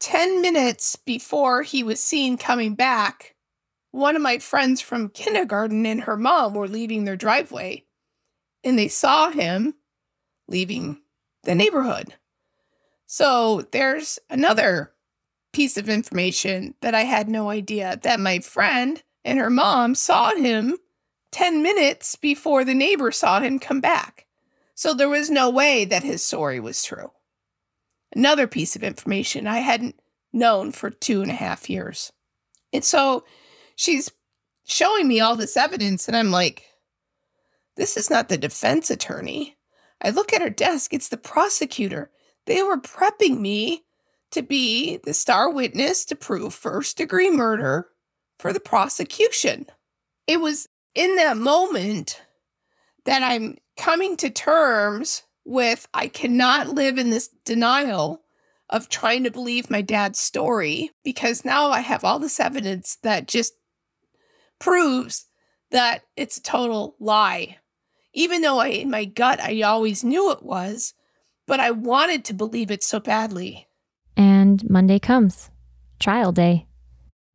[0.01, 3.33] 10 minutes before he was seen coming back,
[3.89, 7.83] one of my friends from kindergarten and her mom were leaving their driveway
[8.63, 9.73] and they saw him
[10.47, 11.01] leaving
[11.43, 12.13] the neighborhood.
[13.13, 14.93] So there's another
[15.51, 20.33] piece of information that I had no idea that my friend and her mom saw
[20.33, 20.77] him
[21.33, 24.27] 10 minutes before the neighbor saw him come back.
[24.75, 27.11] So there was no way that his story was true.
[28.15, 29.99] Another piece of information I hadn't
[30.31, 32.13] known for two and a half years.
[32.71, 33.25] And so
[33.75, 34.09] she's
[34.65, 36.63] showing me all this evidence, and I'm like,
[37.75, 39.57] this is not the defense attorney.
[40.01, 42.09] I look at her desk, it's the prosecutor.
[42.45, 43.83] They were prepping me
[44.31, 47.89] to be the star witness to prove first degree murder
[48.39, 49.67] for the prosecution.
[50.27, 52.21] It was in that moment
[53.05, 58.21] that I'm coming to terms with I cannot live in this denial
[58.69, 63.27] of trying to believe my dad's story because now I have all this evidence that
[63.27, 63.53] just
[64.59, 65.25] proves
[65.71, 67.57] that it's a total lie.
[68.13, 70.93] Even though I, in my gut, I always knew it was,
[71.51, 73.67] but I wanted to believe it so badly.
[74.15, 75.49] And Monday comes,
[75.99, 76.65] trial day.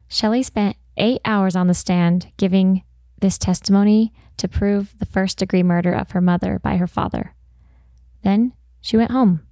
[0.09, 2.83] Shelly spent eight hours on the stand giving
[3.21, 7.35] this testimony to prove the first degree murder of her mother by her father.
[8.23, 9.47] Then she went home.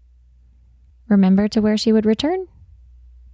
[1.11, 2.47] Remember to where she would return?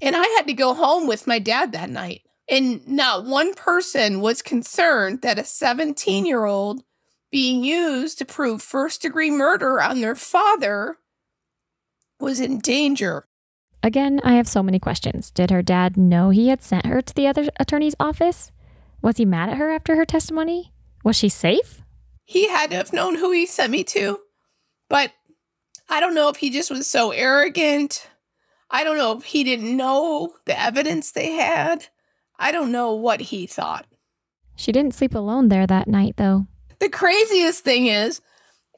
[0.02, 2.22] And I had to go home with my dad that night.
[2.48, 6.82] And not one person was concerned that a 17 year old
[7.30, 10.96] being used to prove first degree murder on their father
[12.20, 13.24] was in danger.
[13.82, 15.30] Again, I have so many questions.
[15.30, 18.52] Did her dad know he had sent her to the other attorney's office?
[19.00, 20.72] Was he mad at her after her testimony?
[21.02, 21.80] Was she safe?
[22.24, 24.20] He had to have known who he sent me to.
[24.88, 25.12] But
[25.88, 28.06] I don't know if he just was so arrogant.
[28.70, 31.86] I don't know if he didn't know the evidence they had.
[32.38, 33.86] I don't know what he thought.
[34.56, 36.46] She didn't sleep alone there that night, though.
[36.80, 38.20] The craziest thing is,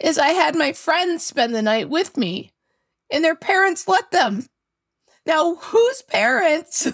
[0.00, 2.51] is I had my friends spend the night with me,
[3.12, 4.46] and their parents let them.
[5.26, 6.88] Now, whose parents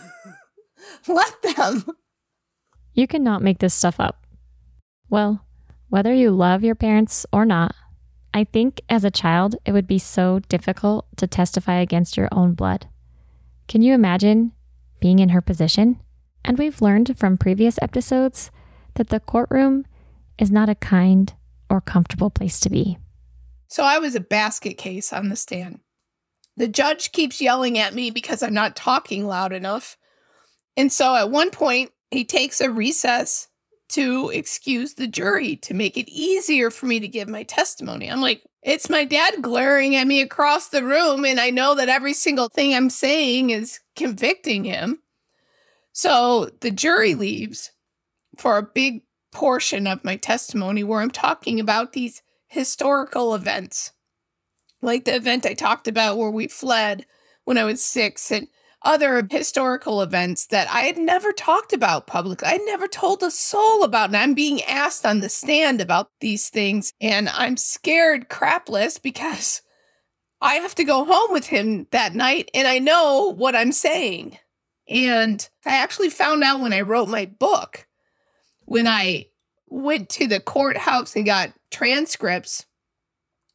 [1.08, 1.84] let them?
[2.92, 4.26] You cannot make this stuff up.
[5.08, 5.46] Well,
[5.88, 7.74] whether you love your parents or not,
[8.34, 12.52] I think as a child it would be so difficult to testify against your own
[12.52, 12.88] blood.
[13.68, 14.52] Can you imagine
[15.00, 16.00] being in her position?
[16.44, 18.50] And we've learned from previous episodes
[18.94, 19.86] that the courtroom
[20.38, 21.32] is not a kind
[21.70, 22.98] or comfortable place to be.
[23.68, 25.80] So I was a basket case on the stand.
[26.58, 29.96] The judge keeps yelling at me because I'm not talking loud enough.
[30.76, 33.48] And so at one point, he takes a recess
[33.90, 38.10] to excuse the jury to make it easier for me to give my testimony.
[38.10, 41.88] I'm like, it's my dad glaring at me across the room, and I know that
[41.88, 44.98] every single thing I'm saying is convicting him.
[45.92, 47.70] So the jury leaves
[48.36, 53.92] for a big portion of my testimony where I'm talking about these historical events,
[54.82, 57.06] like the event I talked about where we fled
[57.44, 58.48] when I was six, and
[58.82, 62.48] other historical events that I had never talked about publicly.
[62.48, 64.10] I never told a soul about.
[64.10, 66.92] And I'm being asked on the stand about these things.
[67.00, 69.62] And I'm scared crapless because
[70.40, 74.38] I have to go home with him that night and I know what I'm saying.
[74.88, 77.86] And I actually found out when I wrote my book,
[78.64, 79.26] when I
[79.66, 82.64] went to the courthouse and got transcripts,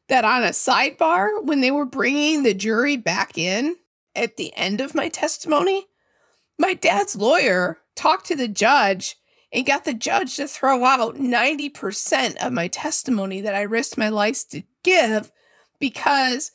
[0.08, 3.76] that on a sidebar, when they were bringing the jury back in
[4.14, 5.86] at the end of my testimony,
[6.58, 9.16] my dad's lawyer talked to the judge
[9.52, 14.08] and got the judge to throw out 90% of my testimony that I risked my
[14.08, 15.30] life to give
[15.78, 16.50] because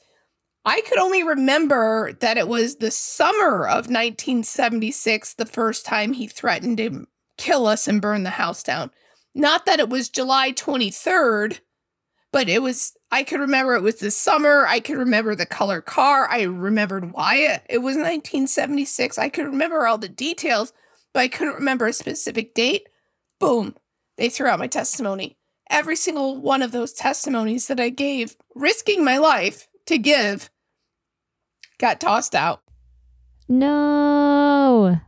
[0.66, 6.28] I could only remember that it was the summer of 1976 the first time he
[6.28, 7.08] threatened to
[7.38, 8.92] kill us and burn the house down.
[9.34, 11.60] Not that it was July 23rd,
[12.32, 14.66] but it was, I could remember it was the summer.
[14.68, 16.28] I could remember the color car.
[16.30, 19.18] I remembered why it, it was 1976.
[19.18, 20.74] I could remember all the details,
[21.14, 22.88] but I couldn't remember a specific date.
[23.40, 23.76] Boom,
[24.18, 25.38] they threw out my testimony.
[25.70, 30.50] Every single one of those testimonies that I gave, risking my life to give,
[31.80, 32.62] got tossed out.
[33.48, 35.00] No,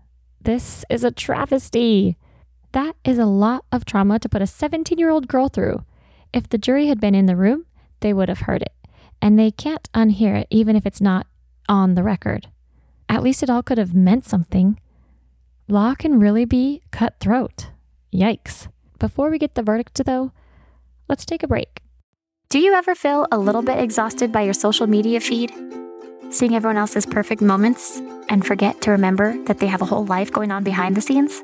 [0.41, 2.17] this is a travesty.
[2.71, 5.83] That is a lot of trauma to put a 17 year old girl through.
[6.33, 7.65] If the jury had been in the room,
[8.01, 8.73] they would have heard it.
[9.21, 11.27] And they can't unhear it, even if it's not
[11.69, 12.47] on the record.
[13.07, 14.79] At least it all could have meant something.
[15.67, 17.69] Law can really be cutthroat.
[18.13, 18.67] Yikes.
[18.99, 20.31] Before we get the verdict, though,
[21.07, 21.81] let's take a break.
[22.49, 25.53] Do you ever feel a little bit exhausted by your social media feed?
[26.29, 30.31] Seeing everyone else's perfect moments and forget to remember that they have a whole life
[30.31, 31.41] going on behind the scenes?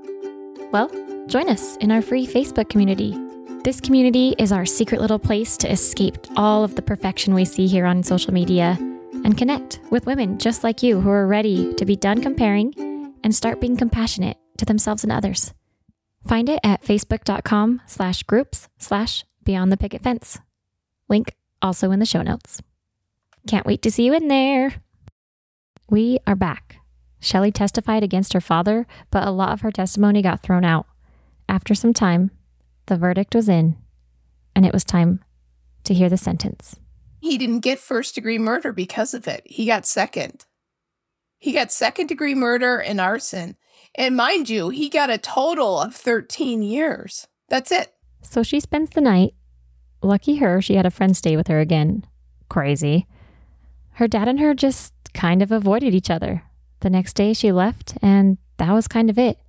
[0.71, 0.89] Well,
[1.27, 3.26] join us in our free Facebook community.
[3.67, 7.67] This community is our secret little place to escape all of the perfection we see
[7.67, 8.77] here on social media
[9.25, 12.73] and connect with women just like you who are ready to be done comparing
[13.25, 15.53] and start being compassionate to themselves and others.
[16.25, 20.39] Find it at facebook.com slash groups slash beyond the picket fence.
[21.09, 22.61] Link also in the show notes.
[23.49, 24.75] Can't wait to see you in there.
[25.89, 26.77] We are back.
[27.19, 30.85] Shelly testified against her father, but a lot of her testimony got thrown out.
[31.49, 32.31] After some time,
[32.87, 33.77] the verdict was in,
[34.55, 35.23] and it was time
[35.83, 36.79] to hear the sentence.
[37.21, 39.43] He didn't get first degree murder because of it.
[39.45, 40.45] He got second.
[41.37, 43.57] He got second degree murder and arson.
[43.95, 47.27] And mind you, he got a total of 13 years.
[47.49, 47.93] That's it.
[48.21, 49.33] So she spends the night.
[50.01, 52.05] Lucky her, she had a friend stay with her again.
[52.49, 53.07] Crazy.
[53.93, 56.43] Her dad and her just kind of avoided each other.
[56.81, 59.39] The next day she left, and that was kind of it.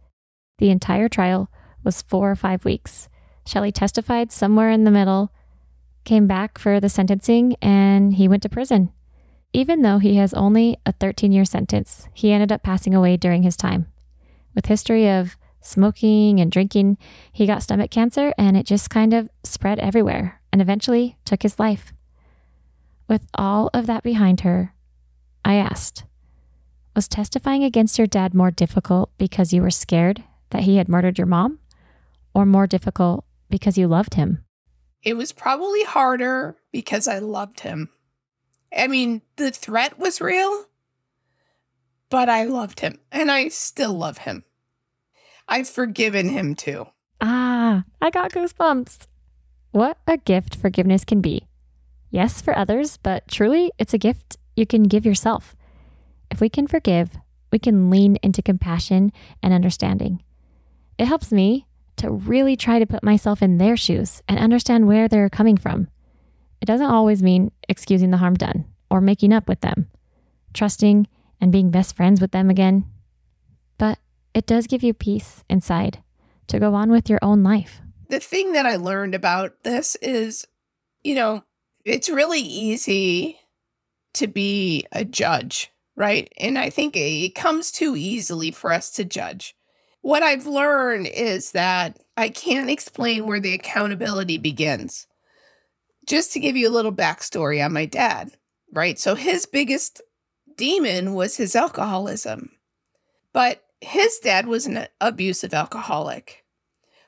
[0.59, 1.51] The entire trial
[1.85, 3.09] was four or five weeks.
[3.49, 5.33] Shelly testified somewhere in the middle,
[6.05, 8.93] came back for the sentencing, and he went to prison.
[9.55, 13.45] Even though he has only a 13 year sentence, he ended up passing away during
[13.45, 13.87] his time.
[14.55, 16.99] With history of smoking and drinking,
[17.33, 21.59] he got stomach cancer and it just kind of spread everywhere and eventually took his
[21.59, 21.95] life.
[23.09, 24.75] With all of that behind her,
[25.43, 26.05] I asked,
[26.95, 31.17] Was testifying against your dad more difficult because you were scared that he had murdered
[31.17, 31.61] your mom?
[32.35, 34.45] Or more difficult because you loved him?
[35.03, 37.91] It was probably harder because I loved him.
[38.77, 40.67] I mean, the threat was real,
[42.11, 44.45] but I loved him and I still love him.
[45.49, 46.87] I've forgiven him too.
[47.21, 49.07] Ah, I got goosebumps.
[49.71, 51.47] What a gift forgiveness can be.
[52.11, 55.55] Yes, for others, but truly, it's a gift you can give yourself.
[56.31, 57.11] If we can forgive,
[57.53, 60.23] we can lean into compassion and understanding.
[60.99, 61.68] It helps me
[61.99, 65.89] to really try to put myself in their shoes and understand where they're coming from.
[66.61, 69.89] It doesn't always mean excusing the harm done or making up with them,
[70.55, 71.07] trusting
[71.41, 72.85] and being best friends with them again.
[73.79, 73.99] But
[74.35, 76.03] it does give you peace inside
[76.49, 77.81] to go on with your own life.
[78.09, 80.47] The thing that I learned about this is,
[81.03, 81.45] you know,
[81.85, 83.39] it's really easy
[84.15, 86.33] to be a judge, right?
[86.39, 89.55] And I think it comes too easily for us to judge.
[90.01, 95.07] What I've learned is that I can't explain where the accountability begins
[96.07, 98.33] just to give you a little backstory on my dad,
[98.73, 98.99] right?
[98.99, 100.01] So his biggest
[100.57, 102.53] demon was his alcoholism,
[103.33, 106.45] but his dad was an abusive alcoholic.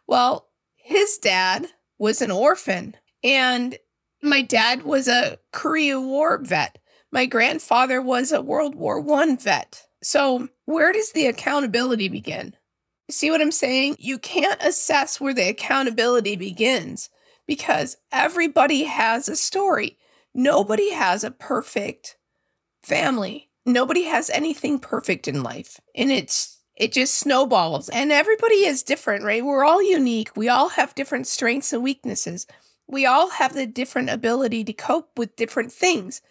[0.06, 1.66] Well, his dad
[1.98, 3.76] was an orphan, and
[4.22, 6.78] my dad was a Korea War vet.
[7.10, 9.86] My grandfather was a World War One vet.
[10.02, 12.54] So, where does the accountability begin?
[13.10, 13.96] See what I'm saying?
[13.98, 17.10] You can't assess where the accountability begins
[17.46, 19.98] because everybody has a story.
[20.34, 22.16] Nobody has a perfect
[22.82, 23.50] family.
[23.66, 25.80] Nobody has anything perfect in life.
[25.94, 27.90] And it's it just snowballs.
[27.90, 29.44] And everybody is different, right?
[29.44, 30.34] We're all unique.
[30.34, 32.46] We all have different strengths and weaknesses.
[32.86, 36.22] We all have the different ability to cope with different things.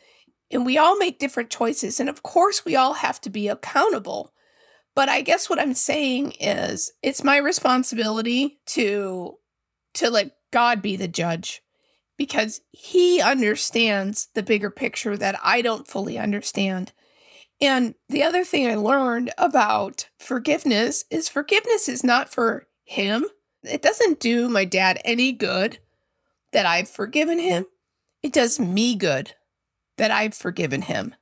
[0.50, 2.00] And we all make different choices.
[2.00, 4.34] And of course, we all have to be accountable.
[4.96, 9.36] But I guess what I'm saying is it's my responsibility to
[9.96, 11.62] to let God be the judge
[12.18, 16.92] because he understands the bigger picture that I don't fully understand.
[17.62, 23.26] And the other thing I learned about forgiveness is forgiveness is not for him.
[23.64, 25.80] It doesn't do my dad any good
[26.52, 27.66] that I've forgiven him.
[28.24, 29.34] It does me good
[29.98, 31.16] that I've forgiven him.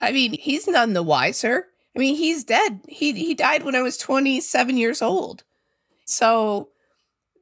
[0.00, 1.66] I mean, he's none the wiser.
[1.96, 2.80] I mean, he's dead.
[2.88, 5.44] He he died when I was 27 years old.
[6.04, 6.68] So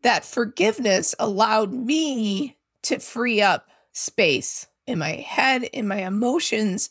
[0.03, 6.91] that forgiveness allowed me to free up space in my head, in my emotions,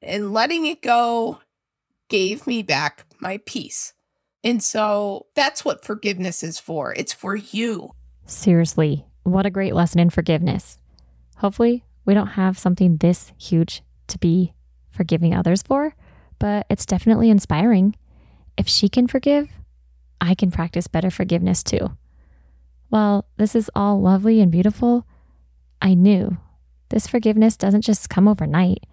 [0.00, 1.40] and letting it go
[2.08, 3.94] gave me back my peace.
[4.44, 6.94] And so that's what forgiveness is for.
[6.94, 7.90] It's for you.
[8.26, 10.78] Seriously, what a great lesson in forgiveness.
[11.36, 14.54] Hopefully, we don't have something this huge to be
[14.90, 15.94] forgiving others for,
[16.40, 17.94] but it's definitely inspiring.
[18.56, 19.48] If she can forgive,
[20.20, 21.96] I can practice better forgiveness too.
[22.88, 25.06] While this is all lovely and beautiful,
[25.80, 26.38] I knew
[26.88, 28.84] this forgiveness doesn't just come overnight.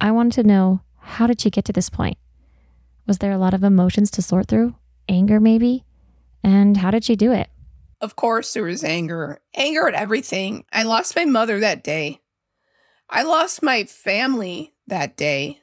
[0.00, 2.18] I wanted to know how did she get to this point?
[3.06, 4.74] Was there a lot of emotions to sort through?
[5.08, 5.84] Anger, maybe?
[6.42, 7.48] And how did she do it?
[8.00, 10.64] Of course, there was anger, anger at everything.
[10.72, 12.20] I lost my mother that day.
[13.08, 15.60] I lost my family that day.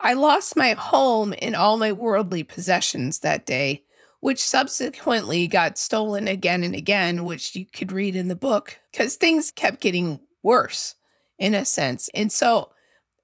[0.00, 3.84] I lost my home and all my worldly possessions that day,
[4.20, 9.16] which subsequently got stolen again and again, which you could read in the book because
[9.16, 10.94] things kept getting worse
[11.38, 12.08] in a sense.
[12.14, 12.70] And so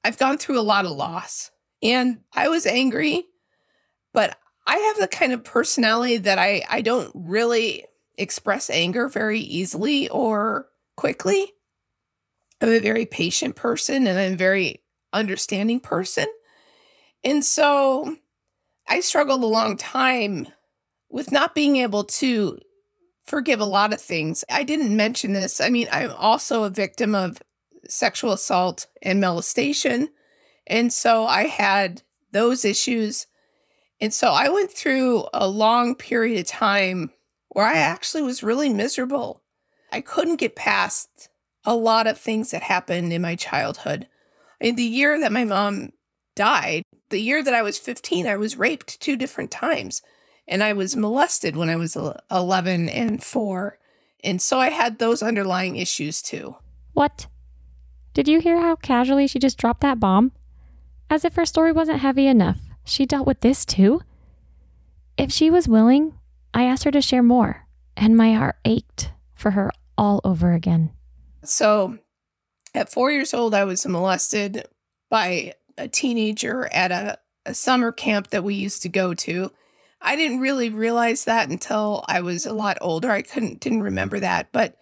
[0.05, 1.51] I've gone through a lot of loss
[1.83, 3.24] and I was angry,
[4.12, 7.85] but I have the kind of personality that I, I don't really
[8.18, 11.53] express anger very easily or quickly.
[12.61, 16.27] I'm a very patient person and I'm a very understanding person.
[17.27, 18.16] And so
[18.87, 20.47] I struggled a long time
[21.11, 22.57] with not being able to
[23.24, 24.45] forgive a lot of things.
[24.49, 25.61] I didn't mention this.
[25.61, 27.43] I mean, I'm also a victim of
[27.89, 30.11] sexual assault and molestation.
[30.68, 33.27] And so I had those issues.
[34.01, 37.11] And so I went through a long period of time
[37.49, 39.43] where I actually was really miserable.
[39.91, 41.29] I couldn't get past
[41.64, 44.07] a lot of things that happened in my childhood.
[44.61, 45.91] In the year that my mom
[46.37, 50.03] died, the year that I was 15, I was raped two different times
[50.49, 51.97] and I was molested when I was
[52.31, 53.79] 11 and 4.
[54.23, 56.57] And so I had those underlying issues too.
[56.93, 57.27] What?
[58.15, 60.33] Did you hear how casually she just dropped that bomb?
[61.11, 64.01] As if her story wasn't heavy enough, she dealt with this too?
[65.17, 66.19] If she was willing,
[66.53, 70.91] I asked her to share more, and my heart ached for her all over again.
[71.45, 71.99] So,
[72.75, 74.67] at four years old, I was molested
[75.09, 79.51] by a teenager at a, a summer camp that we used to go to.
[80.01, 83.11] I didn't really realize that until I was a lot older.
[83.11, 84.77] I couldn't didn't remember that, but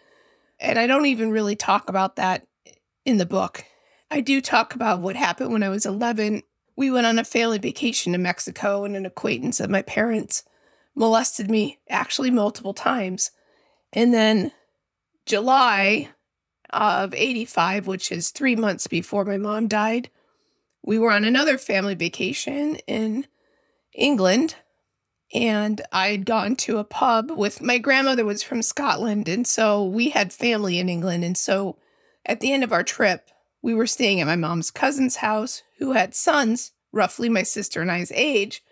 [0.58, 2.46] and I don't even really talk about that
[3.04, 3.64] in the book.
[4.10, 6.42] I do talk about what happened when I was 11.
[6.76, 10.44] We went on a family vacation to Mexico and an acquaintance of my parents
[10.94, 13.30] molested me actually multiple times.
[13.92, 14.52] And then
[15.26, 16.10] July
[16.70, 20.10] of 85, which is 3 months before my mom died,
[20.84, 23.26] we were on another family vacation in
[23.94, 24.56] England
[25.32, 30.10] and I'd gone to a pub with my grandmother was from Scotland and so we
[30.10, 31.78] had family in England and so
[32.26, 33.30] at the end of our trip
[33.62, 37.90] we were staying at my mom's cousin's house who had sons roughly my sister and
[37.90, 38.62] I's age.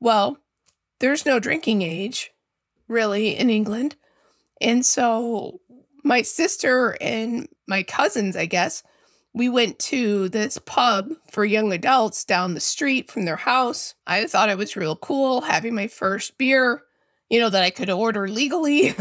[0.00, 0.38] Well
[1.00, 2.32] there's no drinking age
[2.88, 3.94] really in England.
[4.60, 5.60] And so
[6.02, 8.82] my sister and my cousins I guess
[9.38, 13.94] we went to this pub for young adults down the street from their house.
[14.04, 16.82] I thought it was real cool having my first beer,
[17.30, 18.96] you know, that I could order legally.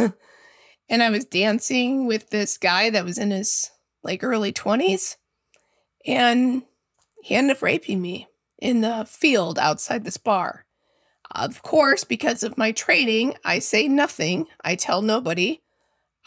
[0.89, 3.71] and I was dancing with this guy that was in his
[4.03, 5.15] like early 20s.
[6.05, 6.61] And
[7.23, 8.27] he ended up raping me
[8.59, 10.67] in the field outside this bar.
[11.31, 14.45] Of course, because of my training, I say nothing.
[14.63, 15.61] I tell nobody.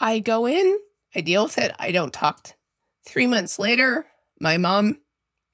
[0.01, 0.79] I go in,
[1.15, 1.73] I deal with it.
[1.79, 2.55] I don't talk
[3.05, 4.05] Three months later,
[4.39, 4.99] my mom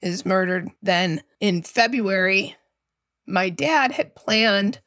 [0.00, 0.70] is murdered.
[0.82, 2.56] Then in February,
[3.26, 4.80] my dad had planned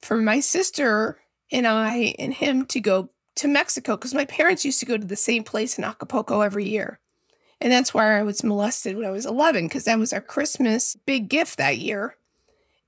[0.00, 1.18] for my sister
[1.50, 5.06] and I and him to go to Mexico because my parents used to go to
[5.06, 6.98] the same place in Acapulco every year.
[7.60, 10.96] And that's why I was molested when I was 11 because that was our Christmas
[11.06, 12.16] big gift that year.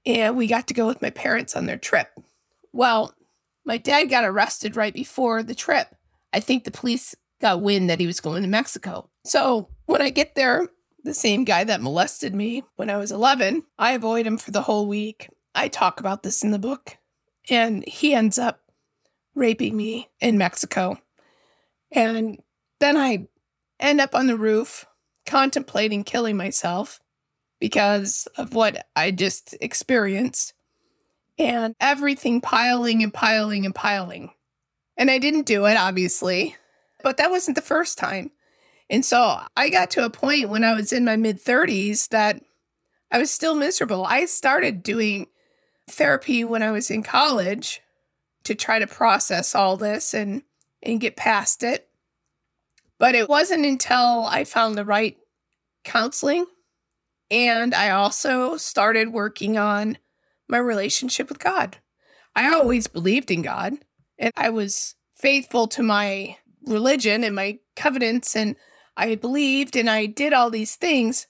[0.04, 2.08] And we got to go with my parents on their trip.
[2.72, 3.14] Well,
[3.64, 5.94] my dad got arrested right before the trip.
[6.32, 9.08] I think the police got wind that he was going to Mexico.
[9.24, 10.68] So when I get there,
[11.04, 14.62] the same guy that molested me when I was 11, I avoid him for the
[14.62, 15.28] whole week.
[15.54, 16.98] I talk about this in the book.
[17.50, 18.60] And he ends up
[19.34, 20.98] raping me in Mexico.
[21.92, 22.42] And
[22.80, 23.28] then I
[23.80, 24.84] end up on the roof
[25.24, 27.00] contemplating killing myself
[27.60, 30.52] because of what I just experienced.
[31.38, 34.32] And everything piling and piling and piling.
[34.96, 36.56] And I didn't do it, obviously.
[37.02, 38.30] But that wasn't the first time.
[38.90, 42.42] And so I got to a point when I was in my mid 30s that
[43.10, 44.04] I was still miserable.
[44.04, 45.26] I started doing
[45.88, 47.80] therapy when I was in college
[48.44, 50.42] to try to process all this and
[50.82, 51.88] and get past it.
[52.98, 55.16] But it wasn't until I found the right
[55.84, 56.46] counseling
[57.30, 59.98] and I also started working on
[60.48, 61.76] my relationship with God.
[62.34, 63.74] I always believed in God
[64.18, 66.36] and I was faithful to my
[66.68, 68.56] religion and my covenants and
[68.96, 71.26] I believed and I did all these things,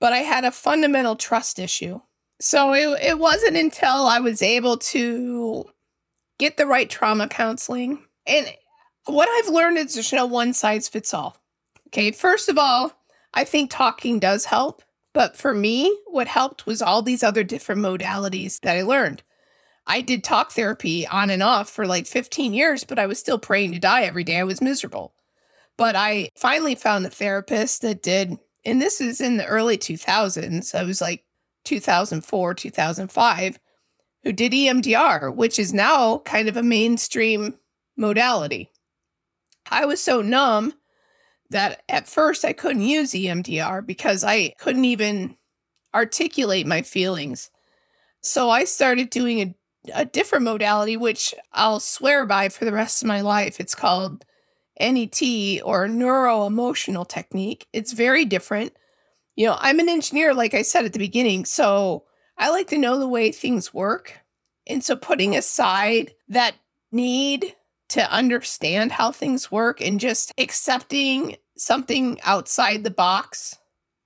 [0.00, 2.00] but I had a fundamental trust issue.
[2.40, 5.64] So it, it wasn't until I was able to
[6.38, 8.04] get the right trauma counseling.
[8.26, 8.52] And
[9.06, 11.36] what I've learned is there's no one size fits all.
[11.88, 12.92] Okay, first of all,
[13.32, 14.82] I think talking does help.
[15.14, 19.22] But for me, what helped was all these other different modalities that I learned.
[19.86, 23.38] I did talk therapy on and off for like 15 years, but I was still
[23.38, 24.38] praying to die every day.
[24.38, 25.14] I was miserable.
[25.76, 30.74] But I finally found a therapist that did, and this is in the early 2000s.
[30.74, 31.24] I was like
[31.64, 33.58] 2004, 2005,
[34.24, 37.54] who did EMDR, which is now kind of a mainstream
[37.96, 38.70] modality.
[39.70, 40.74] I was so numb
[41.50, 45.36] that at first I couldn't use EMDR because I couldn't even
[45.94, 47.50] articulate my feelings.
[48.20, 49.54] So I started doing a,
[49.94, 53.60] a different modality, which I'll swear by for the rest of my life.
[53.60, 54.24] It's called
[54.78, 55.20] NET
[55.64, 57.66] or neuro emotional technique.
[57.72, 58.72] It's very different.
[59.34, 61.44] You know, I'm an engineer, like I said at the beginning.
[61.44, 62.04] So
[62.38, 64.20] I like to know the way things work.
[64.66, 66.56] And so putting aside that
[66.90, 67.54] need
[67.88, 73.56] to understand how things work and just accepting something outside the box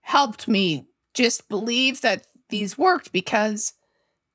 [0.02, 3.72] helped me just believe that these worked because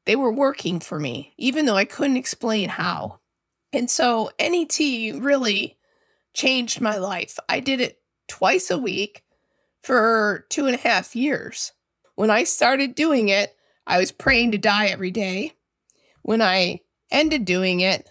[0.06, 3.20] they were working for me, even though I couldn't explain how.
[3.74, 5.78] And so NET really
[6.34, 7.40] changed my life.
[7.50, 9.24] I did it twice a week
[9.84, 11.72] for two and a half years.
[12.16, 15.54] When I started doing it, I was praying to die every day.
[16.22, 16.82] When I
[17.12, 18.10] ended doing it,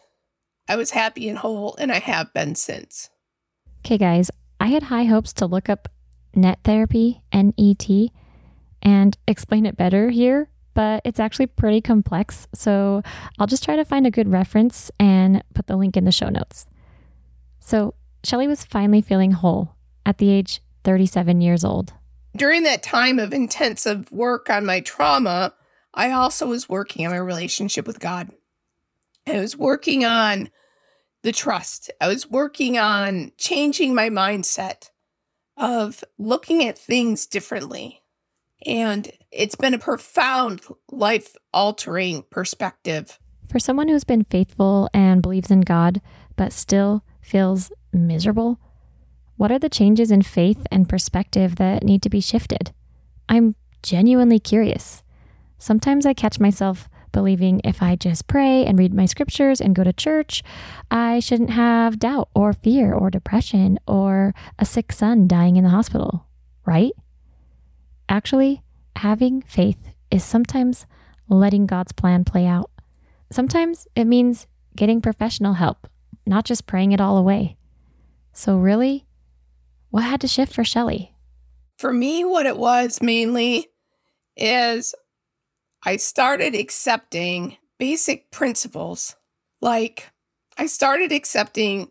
[0.68, 3.10] I was happy and whole, and I have been since.
[3.80, 4.30] Okay, guys,
[4.60, 5.88] I had high hopes to look up
[6.34, 7.88] net therapy, NET,
[8.82, 12.46] and explain it better here, but it's actually pretty complex.
[12.54, 13.02] So
[13.38, 16.28] I'll just try to find a good reference and put the link in the show
[16.28, 16.66] notes.
[17.60, 17.94] So
[18.24, 21.92] Shelly was finally feeling whole at the age 37 years old.
[22.36, 25.54] During that time of intensive work on my trauma,
[25.94, 28.30] I also was working on my relationship with God.
[29.26, 30.50] I was working on
[31.22, 31.90] the trust.
[32.00, 34.90] I was working on changing my mindset
[35.56, 38.02] of looking at things differently.
[38.66, 43.18] And it's been a profound life altering perspective.
[43.50, 46.00] For someone who's been faithful and believes in God,
[46.36, 48.58] but still feels miserable,
[49.36, 52.72] what are the changes in faith and perspective that need to be shifted?
[53.28, 55.02] I'm genuinely curious.
[55.58, 59.84] Sometimes I catch myself believing if I just pray and read my scriptures and go
[59.84, 60.42] to church,
[60.90, 65.70] I shouldn't have doubt or fear or depression or a sick son dying in the
[65.70, 66.26] hospital,
[66.66, 66.92] right?
[68.08, 68.62] Actually,
[68.96, 70.86] having faith is sometimes
[71.28, 72.70] letting God's plan play out.
[73.30, 74.46] Sometimes it means
[74.76, 75.88] getting professional help,
[76.26, 77.56] not just praying it all away.
[78.32, 79.06] So, really,
[79.90, 81.14] what had to shift for Shelly?
[81.78, 83.68] For me, what it was mainly
[84.36, 84.94] is
[85.84, 89.16] I started accepting basic principles.
[89.60, 90.10] Like,
[90.56, 91.90] I started accepting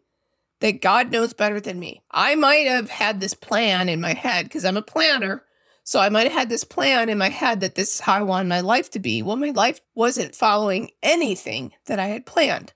[0.61, 2.01] that God knows better than me.
[2.11, 5.43] I might have had this plan in my head because I'm a planner.
[5.83, 8.21] So I might have had this plan in my head that this is how I
[8.23, 9.21] want my life to be.
[9.21, 12.73] Well, my life wasn't following anything that I had planned.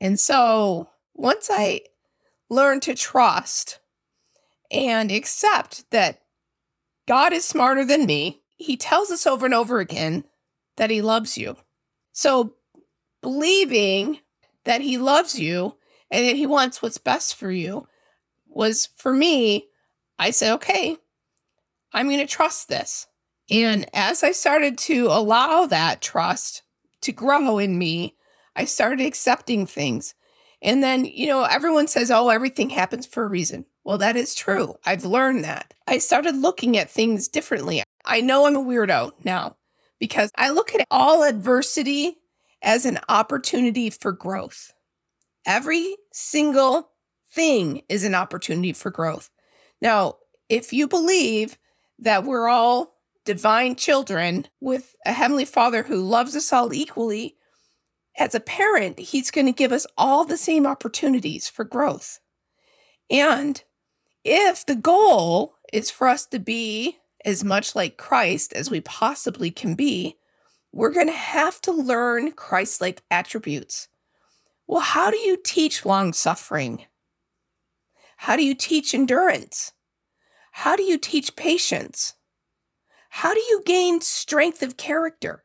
[0.00, 1.82] And so once I
[2.48, 3.78] learned to trust
[4.70, 6.22] and accept that
[7.06, 10.24] God is smarter than me, he tells us over and over again
[10.76, 11.56] that he loves you.
[12.12, 12.54] So
[13.20, 14.20] believing
[14.64, 15.76] that he loves you
[16.10, 17.86] and that he wants what's best for you
[18.48, 19.66] was for me,
[20.18, 20.96] I said, okay,
[21.94, 23.06] I'm going to trust this.
[23.50, 26.62] And as I started to allow that trust
[27.02, 28.16] to grow in me,
[28.56, 30.14] I started accepting things.
[30.60, 33.66] And then, you know, everyone says, oh, everything happens for a reason.
[33.84, 34.74] Well, that is true.
[34.84, 35.74] I've learned that.
[35.86, 37.82] I started looking at things differently.
[38.04, 39.56] I know I'm a weirdo now
[40.00, 42.16] because I look at all adversity
[42.62, 44.72] as an opportunity for growth.
[45.46, 46.90] Every single
[47.30, 49.30] thing is an opportunity for growth.
[49.82, 50.14] Now,
[50.48, 51.58] if you believe
[52.04, 52.94] that we're all
[53.24, 57.36] divine children with a heavenly father who loves us all equally,
[58.16, 62.20] as a parent, he's going to give us all the same opportunities for growth.
[63.10, 63.62] And
[64.22, 69.50] if the goal is for us to be as much like Christ as we possibly
[69.50, 70.16] can be,
[70.72, 73.88] we're going to have to learn Christ like attributes.
[74.66, 76.84] Well, how do you teach long suffering?
[78.18, 79.72] How do you teach endurance?
[80.58, 82.14] How do you teach patience?
[83.10, 85.44] How do you gain strength of character?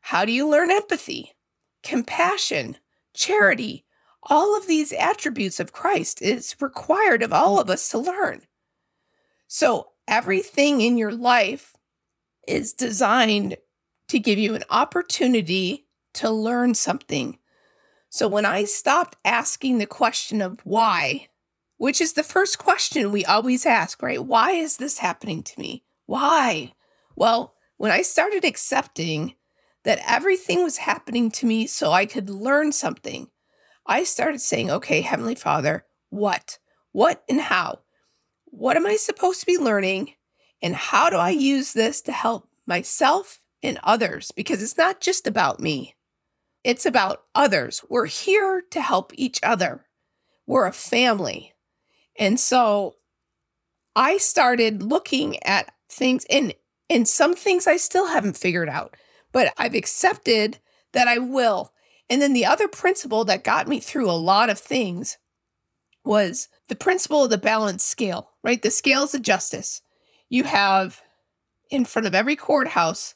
[0.00, 1.34] How do you learn empathy,
[1.82, 2.78] compassion,
[3.12, 3.84] charity?
[4.22, 8.40] All of these attributes of Christ is required of all of us to learn.
[9.46, 11.76] So, everything in your life
[12.48, 13.58] is designed
[14.08, 17.38] to give you an opportunity to learn something.
[18.08, 21.28] So when I stopped asking the question of why,
[21.80, 24.22] which is the first question we always ask, right?
[24.22, 25.82] Why is this happening to me?
[26.04, 26.74] Why?
[27.16, 29.34] Well, when I started accepting
[29.84, 33.30] that everything was happening to me so I could learn something.
[33.86, 36.58] I started saying, okay, Heavenly Father, what?
[36.92, 37.78] What and how?
[38.44, 40.12] What am I supposed to be learning?
[40.60, 44.32] And how do I use this to help myself and others?
[44.32, 45.96] Because it's not just about me,
[46.62, 47.82] it's about others.
[47.88, 49.86] We're here to help each other,
[50.46, 51.54] we're a family.
[52.20, 52.96] And so
[53.96, 56.54] I started looking at things, and,
[56.88, 58.94] and some things I still haven't figured out,
[59.32, 60.58] but I've accepted
[60.92, 61.72] that I will.
[62.10, 65.16] And then the other principle that got me through a lot of things
[66.04, 68.60] was the principle of the balance scale, right?
[68.60, 69.80] The scales of justice.
[70.28, 71.00] You have
[71.70, 73.14] in front of every courthouse,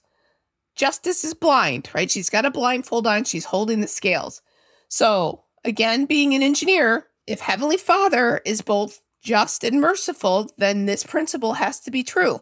[0.76, 2.10] justice is blind, right?
[2.10, 4.40] She's got a blindfold on, she's holding the scales.
[4.88, 11.04] So, again, being an engineer, if Heavenly Father is both just and merciful, then this
[11.04, 12.40] principle has to be true.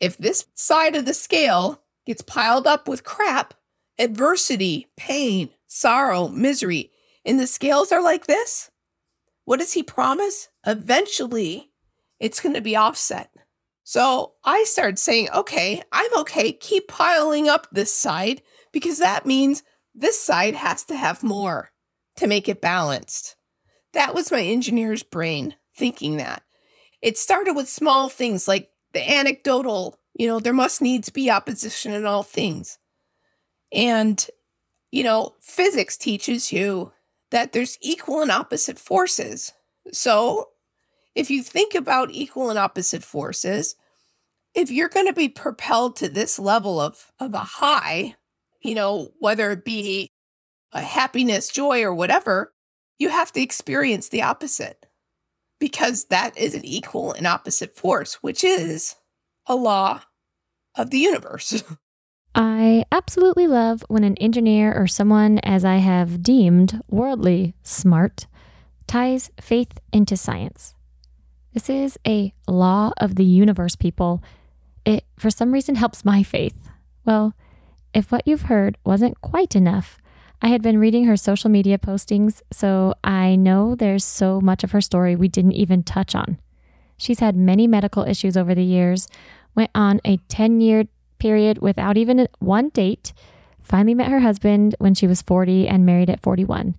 [0.00, 3.54] If this side of the scale gets piled up with crap,
[3.98, 6.90] adversity, pain, sorrow, misery,
[7.24, 8.70] and the scales are like this,
[9.44, 10.48] what does he promise?
[10.66, 11.70] Eventually,
[12.20, 13.30] it's going to be offset.
[13.84, 16.52] So I started saying, okay, I'm okay.
[16.52, 18.42] Keep piling up this side
[18.72, 19.62] because that means
[19.94, 21.70] this side has to have more
[22.16, 23.36] to make it balanced.
[23.92, 26.42] That was my engineer's brain thinking that.
[27.00, 31.92] It started with small things like the anecdotal, you know, there must needs be opposition
[31.92, 32.78] in all things.
[33.72, 34.26] And
[34.90, 36.92] you know, physics teaches you
[37.30, 39.52] that there's equal and opposite forces.
[39.92, 40.50] So,
[41.14, 43.74] if you think about equal and opposite forces,
[44.54, 48.14] if you're going to be propelled to this level of, of a high,
[48.62, 50.08] you know, whether it be
[50.72, 52.52] a happiness, joy, or whatever,
[52.98, 54.86] you have to experience the opposite
[55.58, 58.96] because that is an equal and opposite force, which is
[59.46, 60.00] a law
[60.76, 61.62] of the universe.
[62.34, 68.26] I absolutely love when an engineer or someone, as I have deemed worldly smart,
[68.86, 70.74] ties faith into science.
[71.52, 74.22] This is a law of the universe, people.
[74.84, 76.68] It, for some reason, helps my faith.
[77.04, 77.34] Well,
[77.94, 79.98] if what you've heard wasn't quite enough,
[80.40, 84.70] I had been reading her social media postings, so I know there's so much of
[84.70, 86.38] her story we didn't even touch on.
[86.96, 89.08] She's had many medical issues over the years,
[89.54, 90.84] went on a 10 year
[91.18, 93.12] period without even one date,
[93.60, 96.76] finally met her husband when she was 40 and married at 41.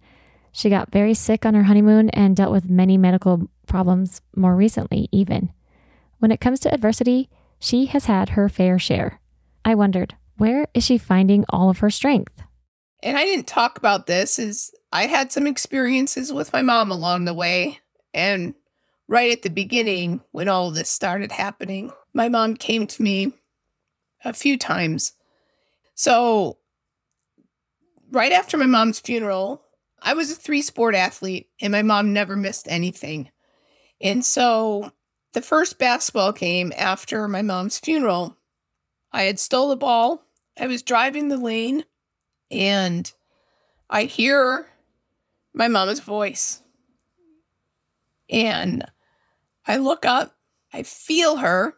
[0.52, 5.10] She got very sick on her honeymoon and dealt with many medical problems more recently,
[5.12, 5.52] even.
[6.20, 7.30] When it comes to adversity,
[7.60, 9.20] she has had her fair share.
[9.66, 12.42] I wondered, where is she finding all of her strength?
[13.02, 17.26] And I didn't talk about this is I had some experiences with my mom along
[17.26, 17.80] the way
[18.14, 18.54] and
[19.08, 23.34] right at the beginning when all this started happening, my mom came to me
[24.24, 25.14] a few times.
[25.96, 26.58] So,
[28.12, 29.64] right after my mom's funeral,
[30.02, 33.32] I was a three sport athlete and my mom never missed anything.
[34.02, 34.92] And so,
[35.34, 38.38] the first basketball game after my mom's funeral,
[39.12, 40.24] I had stole the ball.
[40.60, 41.86] I was driving the lane
[42.52, 43.12] and
[43.90, 44.68] I hear
[45.54, 46.62] my mama's voice.
[48.30, 48.86] And
[49.66, 50.36] I look up,
[50.72, 51.76] I feel her,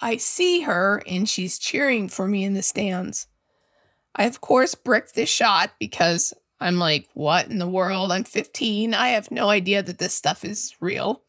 [0.00, 3.26] I see her and she's cheering for me in the stands.
[4.14, 8.12] I, of course, bricked this shot because I'm like, what in the world?
[8.12, 8.94] I'm 15.
[8.94, 11.22] I have no idea that this stuff is real.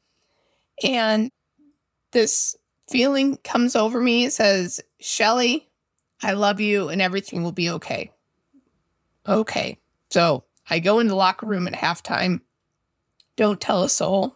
[0.83, 1.29] And
[2.11, 2.55] this
[2.89, 4.25] feeling comes over me.
[4.25, 5.67] It says, Shelly,
[6.21, 8.11] I love you and everything will be okay.
[9.27, 9.77] Okay.
[10.09, 12.41] So I go in the locker room at halftime.
[13.35, 14.35] Don't tell a soul.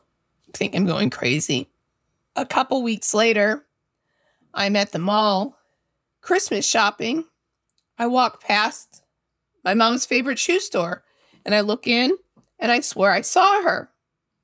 [0.53, 1.69] Think I'm going crazy.
[2.35, 3.65] A couple weeks later,
[4.53, 5.57] I'm at the mall
[6.21, 7.25] Christmas shopping.
[7.97, 9.03] I walk past
[9.63, 11.03] my mom's favorite shoe store
[11.45, 12.17] and I look in
[12.57, 13.89] and I swear I saw her.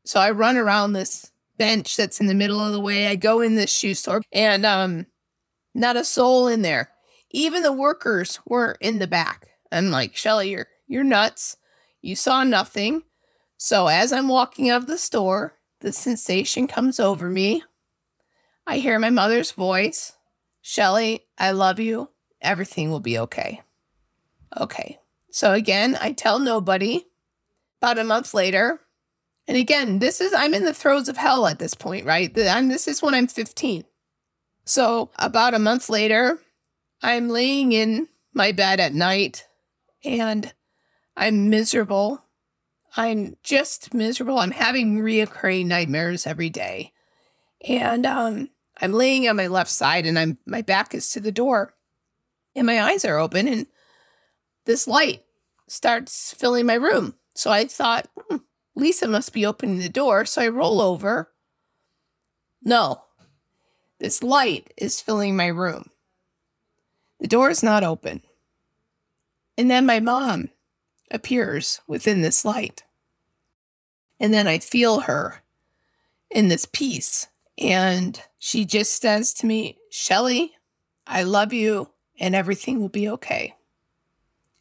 [0.05, 3.07] So I run around this bench that's in the middle of the way.
[3.07, 5.07] I go in this shoe store and um
[5.73, 6.91] not a soul in there.
[7.31, 9.49] Even the workers were in the back.
[9.71, 11.57] I'm like, Shelly, you're you're nuts.
[12.01, 13.03] You saw nothing.
[13.57, 17.63] So as I'm walking out of the store, the sensation comes over me.
[18.67, 20.13] I hear my mother's voice
[20.67, 22.09] Shelly, I love you.
[22.41, 23.61] Everything will be okay.
[24.59, 24.97] Okay.
[25.29, 27.05] So again, I tell nobody.
[27.79, 28.79] About a month later,
[29.47, 32.35] and again, this is I'm in the throes of hell at this point, right?
[32.35, 33.83] I'm, this is when I'm 15.
[34.63, 36.39] So about a month later,
[37.03, 39.45] I'm laying in my bed at night
[40.05, 40.53] and
[41.17, 42.23] I'm miserable.
[42.95, 44.39] I'm just miserable.
[44.39, 46.93] I'm having reoccurring nightmares every day.
[47.67, 48.49] And um,
[48.79, 51.73] I'm laying on my left side and I'm my back is to the door.
[52.55, 53.67] And my eyes are open and
[54.65, 55.23] this light
[55.67, 57.15] starts filling my room.
[57.35, 58.37] So I thought, hmm,
[58.75, 60.25] Lisa must be opening the door.
[60.25, 61.31] So I roll over.
[62.63, 63.03] No,
[63.99, 65.89] this light is filling my room.
[67.19, 68.21] The door is not open.
[69.57, 70.49] And then my mom
[71.11, 72.83] appears within this light.
[74.19, 75.43] And then I feel her
[76.29, 77.27] in this peace.
[77.57, 80.53] And she just says to me, Shelly,
[81.07, 81.89] I love you
[82.19, 83.55] and everything will be okay.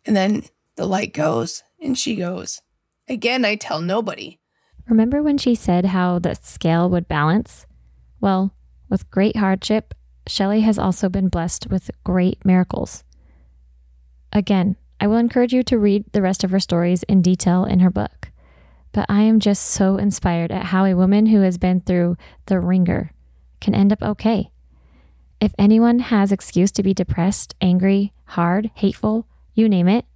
[0.06, 0.44] And then
[0.76, 2.60] the light goes and she goes.
[3.08, 4.38] Again, I tell nobody.
[4.88, 7.66] Remember when she said how the scale would balance?
[8.20, 8.54] Well,
[8.88, 9.94] with great hardship,
[10.26, 13.04] Shelly has also been blessed with great miracles.
[14.32, 17.80] Again, I will encourage you to read the rest of her stories in detail in
[17.80, 18.30] her book.
[18.92, 22.16] But I am just so inspired at how a woman who has been through
[22.46, 23.12] the ringer
[23.60, 24.50] can end up okay.
[25.40, 30.06] If anyone has excuse to be depressed, angry, hard, hateful, you name it,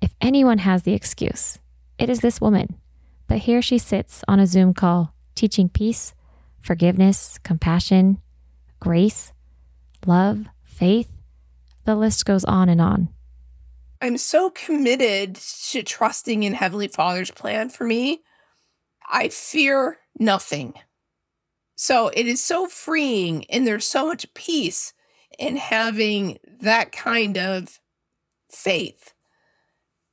[0.00, 1.58] if anyone has the excuse,
[1.98, 2.76] it is this woman.
[3.26, 6.14] But here she sits on a Zoom call, teaching peace,
[6.60, 8.20] forgiveness, compassion,
[8.80, 9.32] grace,
[10.06, 11.10] love, faith.
[11.84, 13.08] The list goes on and on.
[14.00, 15.34] I'm so committed
[15.70, 18.22] to trusting in Heavenly Father's plan for me.
[19.10, 20.74] I fear nothing.
[21.76, 24.92] So it is so freeing, and there's so much peace
[25.38, 27.78] in having that kind of
[28.50, 29.14] faith.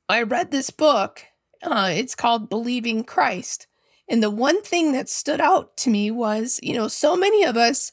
[0.08, 1.24] I read this book.
[1.62, 3.66] Uh, it's called Believing Christ.
[4.08, 7.56] And the one thing that stood out to me was, you know, so many of
[7.56, 7.92] us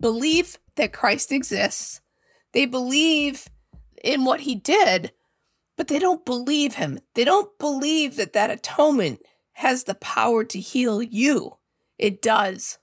[0.00, 2.00] believe that Christ exists.
[2.52, 3.48] They believe
[4.02, 5.12] in what he did,
[5.80, 7.00] but they don't believe him.
[7.14, 9.22] They don't believe that that atonement
[9.52, 11.56] has the power to heal you.
[11.96, 12.76] It does.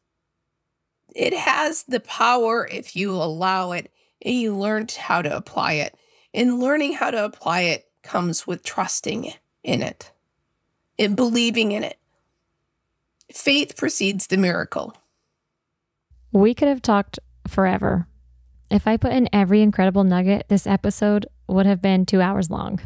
[1.15, 3.91] It has the power if you allow it
[4.23, 5.95] and you learn how to apply it.
[6.33, 9.31] And learning how to apply it comes with trusting
[9.61, 10.11] in it
[10.97, 11.99] and believing in it.
[13.31, 14.97] Faith precedes the miracle.
[16.31, 18.07] We could have talked forever.
[18.71, 22.79] If I put in every incredible nugget, this episode would have been two hours long.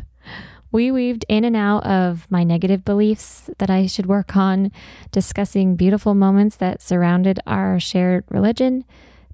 [0.71, 4.71] We weaved in and out of my negative beliefs that I should work on,
[5.11, 8.85] discussing beautiful moments that surrounded our shared religion,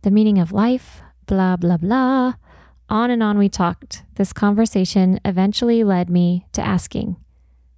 [0.02, 2.34] the meaning of life, blah, blah, blah.
[2.90, 4.04] On and on we talked.
[4.16, 7.18] This conversation eventually led me to asking,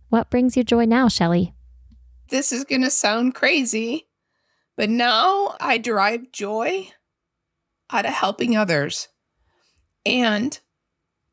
[0.08, 1.54] What brings you joy now, Shelly?
[2.30, 4.08] This is going to sound crazy,
[4.78, 6.90] but now I derive joy
[7.92, 9.10] out of helping others.
[10.06, 10.58] And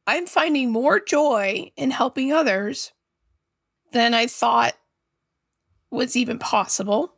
[0.06, 2.92] I'm finding more joy in helping others
[3.92, 4.74] than I thought
[5.90, 7.14] was even possible.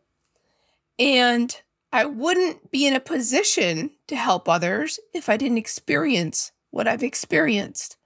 [0.99, 1.55] And
[1.93, 7.03] I wouldn't be in a position to help others if I didn't experience what I've
[7.03, 7.97] experienced.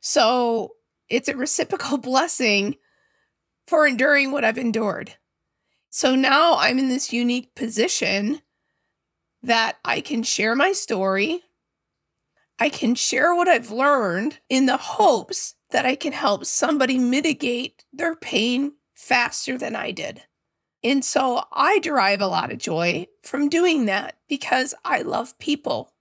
[0.00, 0.72] So
[1.08, 2.76] it's a reciprocal blessing
[3.66, 5.14] for enduring what I've endured.
[5.90, 8.40] So now I'm in this unique position
[9.42, 11.42] that I can share my story.
[12.60, 17.86] I can share what I've learned in the hopes that I can help somebody mitigate
[17.90, 20.22] their pain faster than I did.
[20.84, 25.94] And so I derive a lot of joy from doing that because I love people.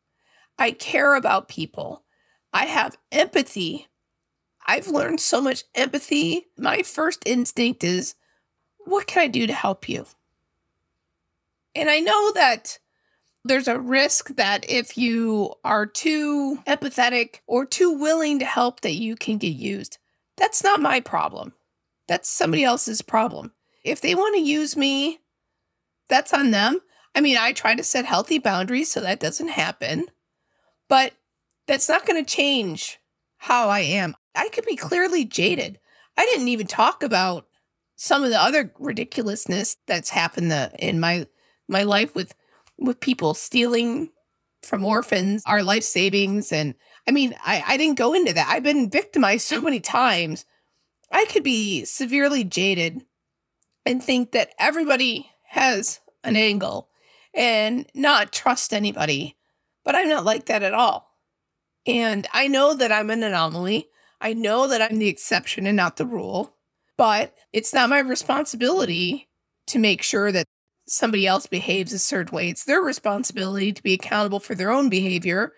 [0.57, 2.03] I care about people.
[2.51, 3.87] I have empathy.
[4.67, 6.47] I've learned so much empathy.
[6.57, 8.15] My first instinct is,
[8.79, 10.05] what can I do to help you?
[11.73, 12.79] And I know that
[13.45, 18.95] there's a risk that if you are too empathetic or too willing to help that
[18.95, 19.97] you can get used.
[20.37, 21.53] That's not my problem.
[22.07, 23.53] That's somebody else's problem.
[23.83, 25.19] If they want to use me,
[26.09, 26.79] that's on them.
[27.15, 30.07] I mean, I try to set healthy boundaries so that doesn't happen,
[30.87, 31.13] but
[31.67, 32.99] that's not going to change
[33.37, 34.15] how I am.
[34.35, 35.79] I could be clearly jaded.
[36.17, 37.47] I didn't even talk about
[37.95, 41.27] some of the other ridiculousness that's happened in my
[41.67, 42.33] my life with
[42.79, 44.09] with people stealing
[44.63, 46.75] from orphans our life savings and
[47.07, 48.49] I mean, I, I didn't go into that.
[48.49, 50.45] I've been victimized so many times.
[51.11, 53.03] I could be severely jaded
[53.83, 56.89] and think that everybody has an angle
[57.33, 59.37] and not trust anybody.
[59.83, 61.09] But I'm not like that at all.
[61.87, 63.87] And I know that I'm an anomaly.
[64.21, 66.53] I know that I'm the exception and not the rule.
[66.95, 69.29] But it's not my responsibility
[69.67, 70.45] to make sure that
[70.89, 72.49] somebody else behaves a certain way.
[72.49, 75.53] It's their responsibility to be accountable for their own behavior.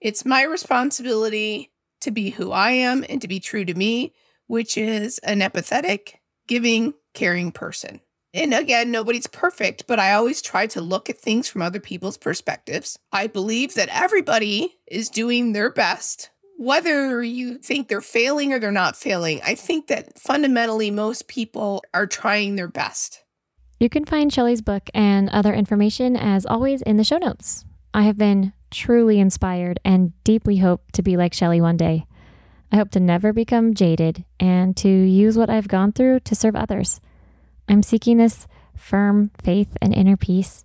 [0.00, 4.14] It's my responsibility to be who I am and to be true to me,
[4.46, 6.14] which is an empathetic,
[6.46, 8.00] giving, caring person.
[8.34, 12.18] And again, nobody's perfect, but I always try to look at things from other people's
[12.18, 12.98] perspectives.
[13.12, 18.72] I believe that everybody is doing their best whether you think they're failing or they're
[18.72, 23.22] not failing, I think that fundamentally most people are trying their best.
[23.78, 27.66] You can find Shelly's book and other information, as always, in the show notes.
[27.92, 32.06] I have been truly inspired and deeply hope to be like Shelly one day.
[32.72, 36.56] I hope to never become jaded and to use what I've gone through to serve
[36.56, 37.00] others.
[37.68, 40.64] I'm seeking this firm faith and inner peace,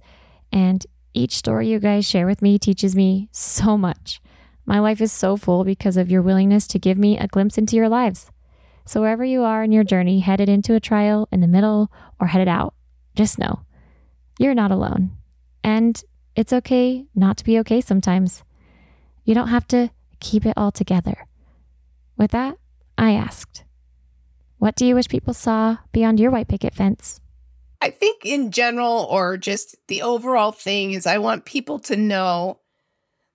[0.52, 4.22] and each story you guys share with me teaches me so much.
[4.66, 7.76] My life is so full because of your willingness to give me a glimpse into
[7.76, 8.32] your lives.
[8.86, 12.28] So, wherever you are in your journey, headed into a trial, in the middle, or
[12.28, 12.74] headed out,
[13.16, 13.62] just know
[14.40, 15.12] you're not alone.
[15.64, 16.02] And
[16.36, 18.44] it's okay not to be okay sometimes.
[19.24, 21.28] You don't have to keep it all together.
[22.18, 22.58] With that,
[22.98, 23.64] I asked,
[24.58, 27.20] What do you wish people saw beyond your white picket fence?
[27.82, 32.60] I think, in general, or just the overall thing, is I want people to know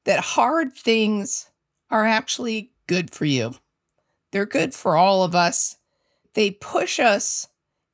[0.05, 1.51] that hard things
[1.91, 3.55] are actually good for you.
[4.31, 5.77] They're good for all of us.
[6.35, 7.49] They push us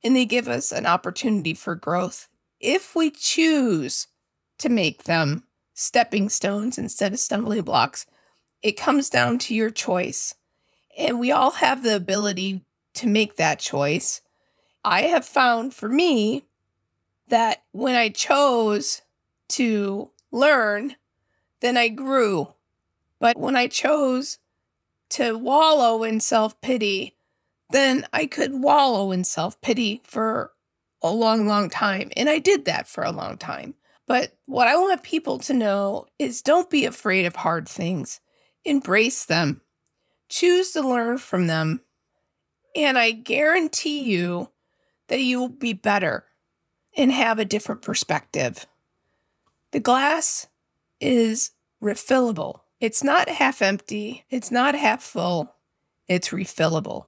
[0.04, 2.28] and they give us an opportunity for growth
[2.60, 4.08] if we choose
[4.58, 5.44] to make them
[5.74, 8.06] stepping stones instead of stumbling blocks.
[8.62, 10.34] It comes down to your choice.
[10.96, 14.20] And we all have the ability to make that choice.
[14.84, 16.44] I have found for me
[17.28, 19.02] that when I chose
[19.50, 20.96] to learn
[21.62, 22.48] then I grew.
[23.18, 24.38] But when I chose
[25.10, 27.16] to wallow in self pity,
[27.72, 30.52] then I could wallow in self pity for
[31.02, 32.10] a long, long time.
[32.16, 33.74] And I did that for a long time.
[34.06, 38.20] But what I want people to know is don't be afraid of hard things,
[38.64, 39.62] embrace them,
[40.28, 41.80] choose to learn from them.
[42.74, 44.50] And I guarantee you
[45.08, 46.24] that you will be better
[46.96, 48.66] and have a different perspective.
[49.72, 50.48] The glass
[51.00, 51.52] is
[51.82, 52.60] refillable.
[52.80, 55.54] It's not half empty, it's not half full,
[56.08, 57.06] it's refillable.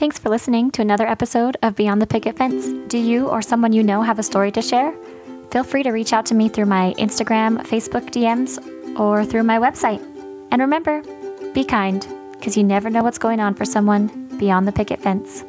[0.00, 2.68] Thanks for listening to another episode of Beyond the Picket Fence.
[2.88, 4.94] Do you or someone you know have a story to share?
[5.50, 8.58] Feel free to reach out to me through my Instagram, Facebook DMs,
[8.98, 10.00] or through my website.
[10.50, 11.02] And remember,
[11.52, 12.00] be kind,
[12.32, 14.06] because you never know what's going on for someone
[14.38, 15.44] beyond the picket fence.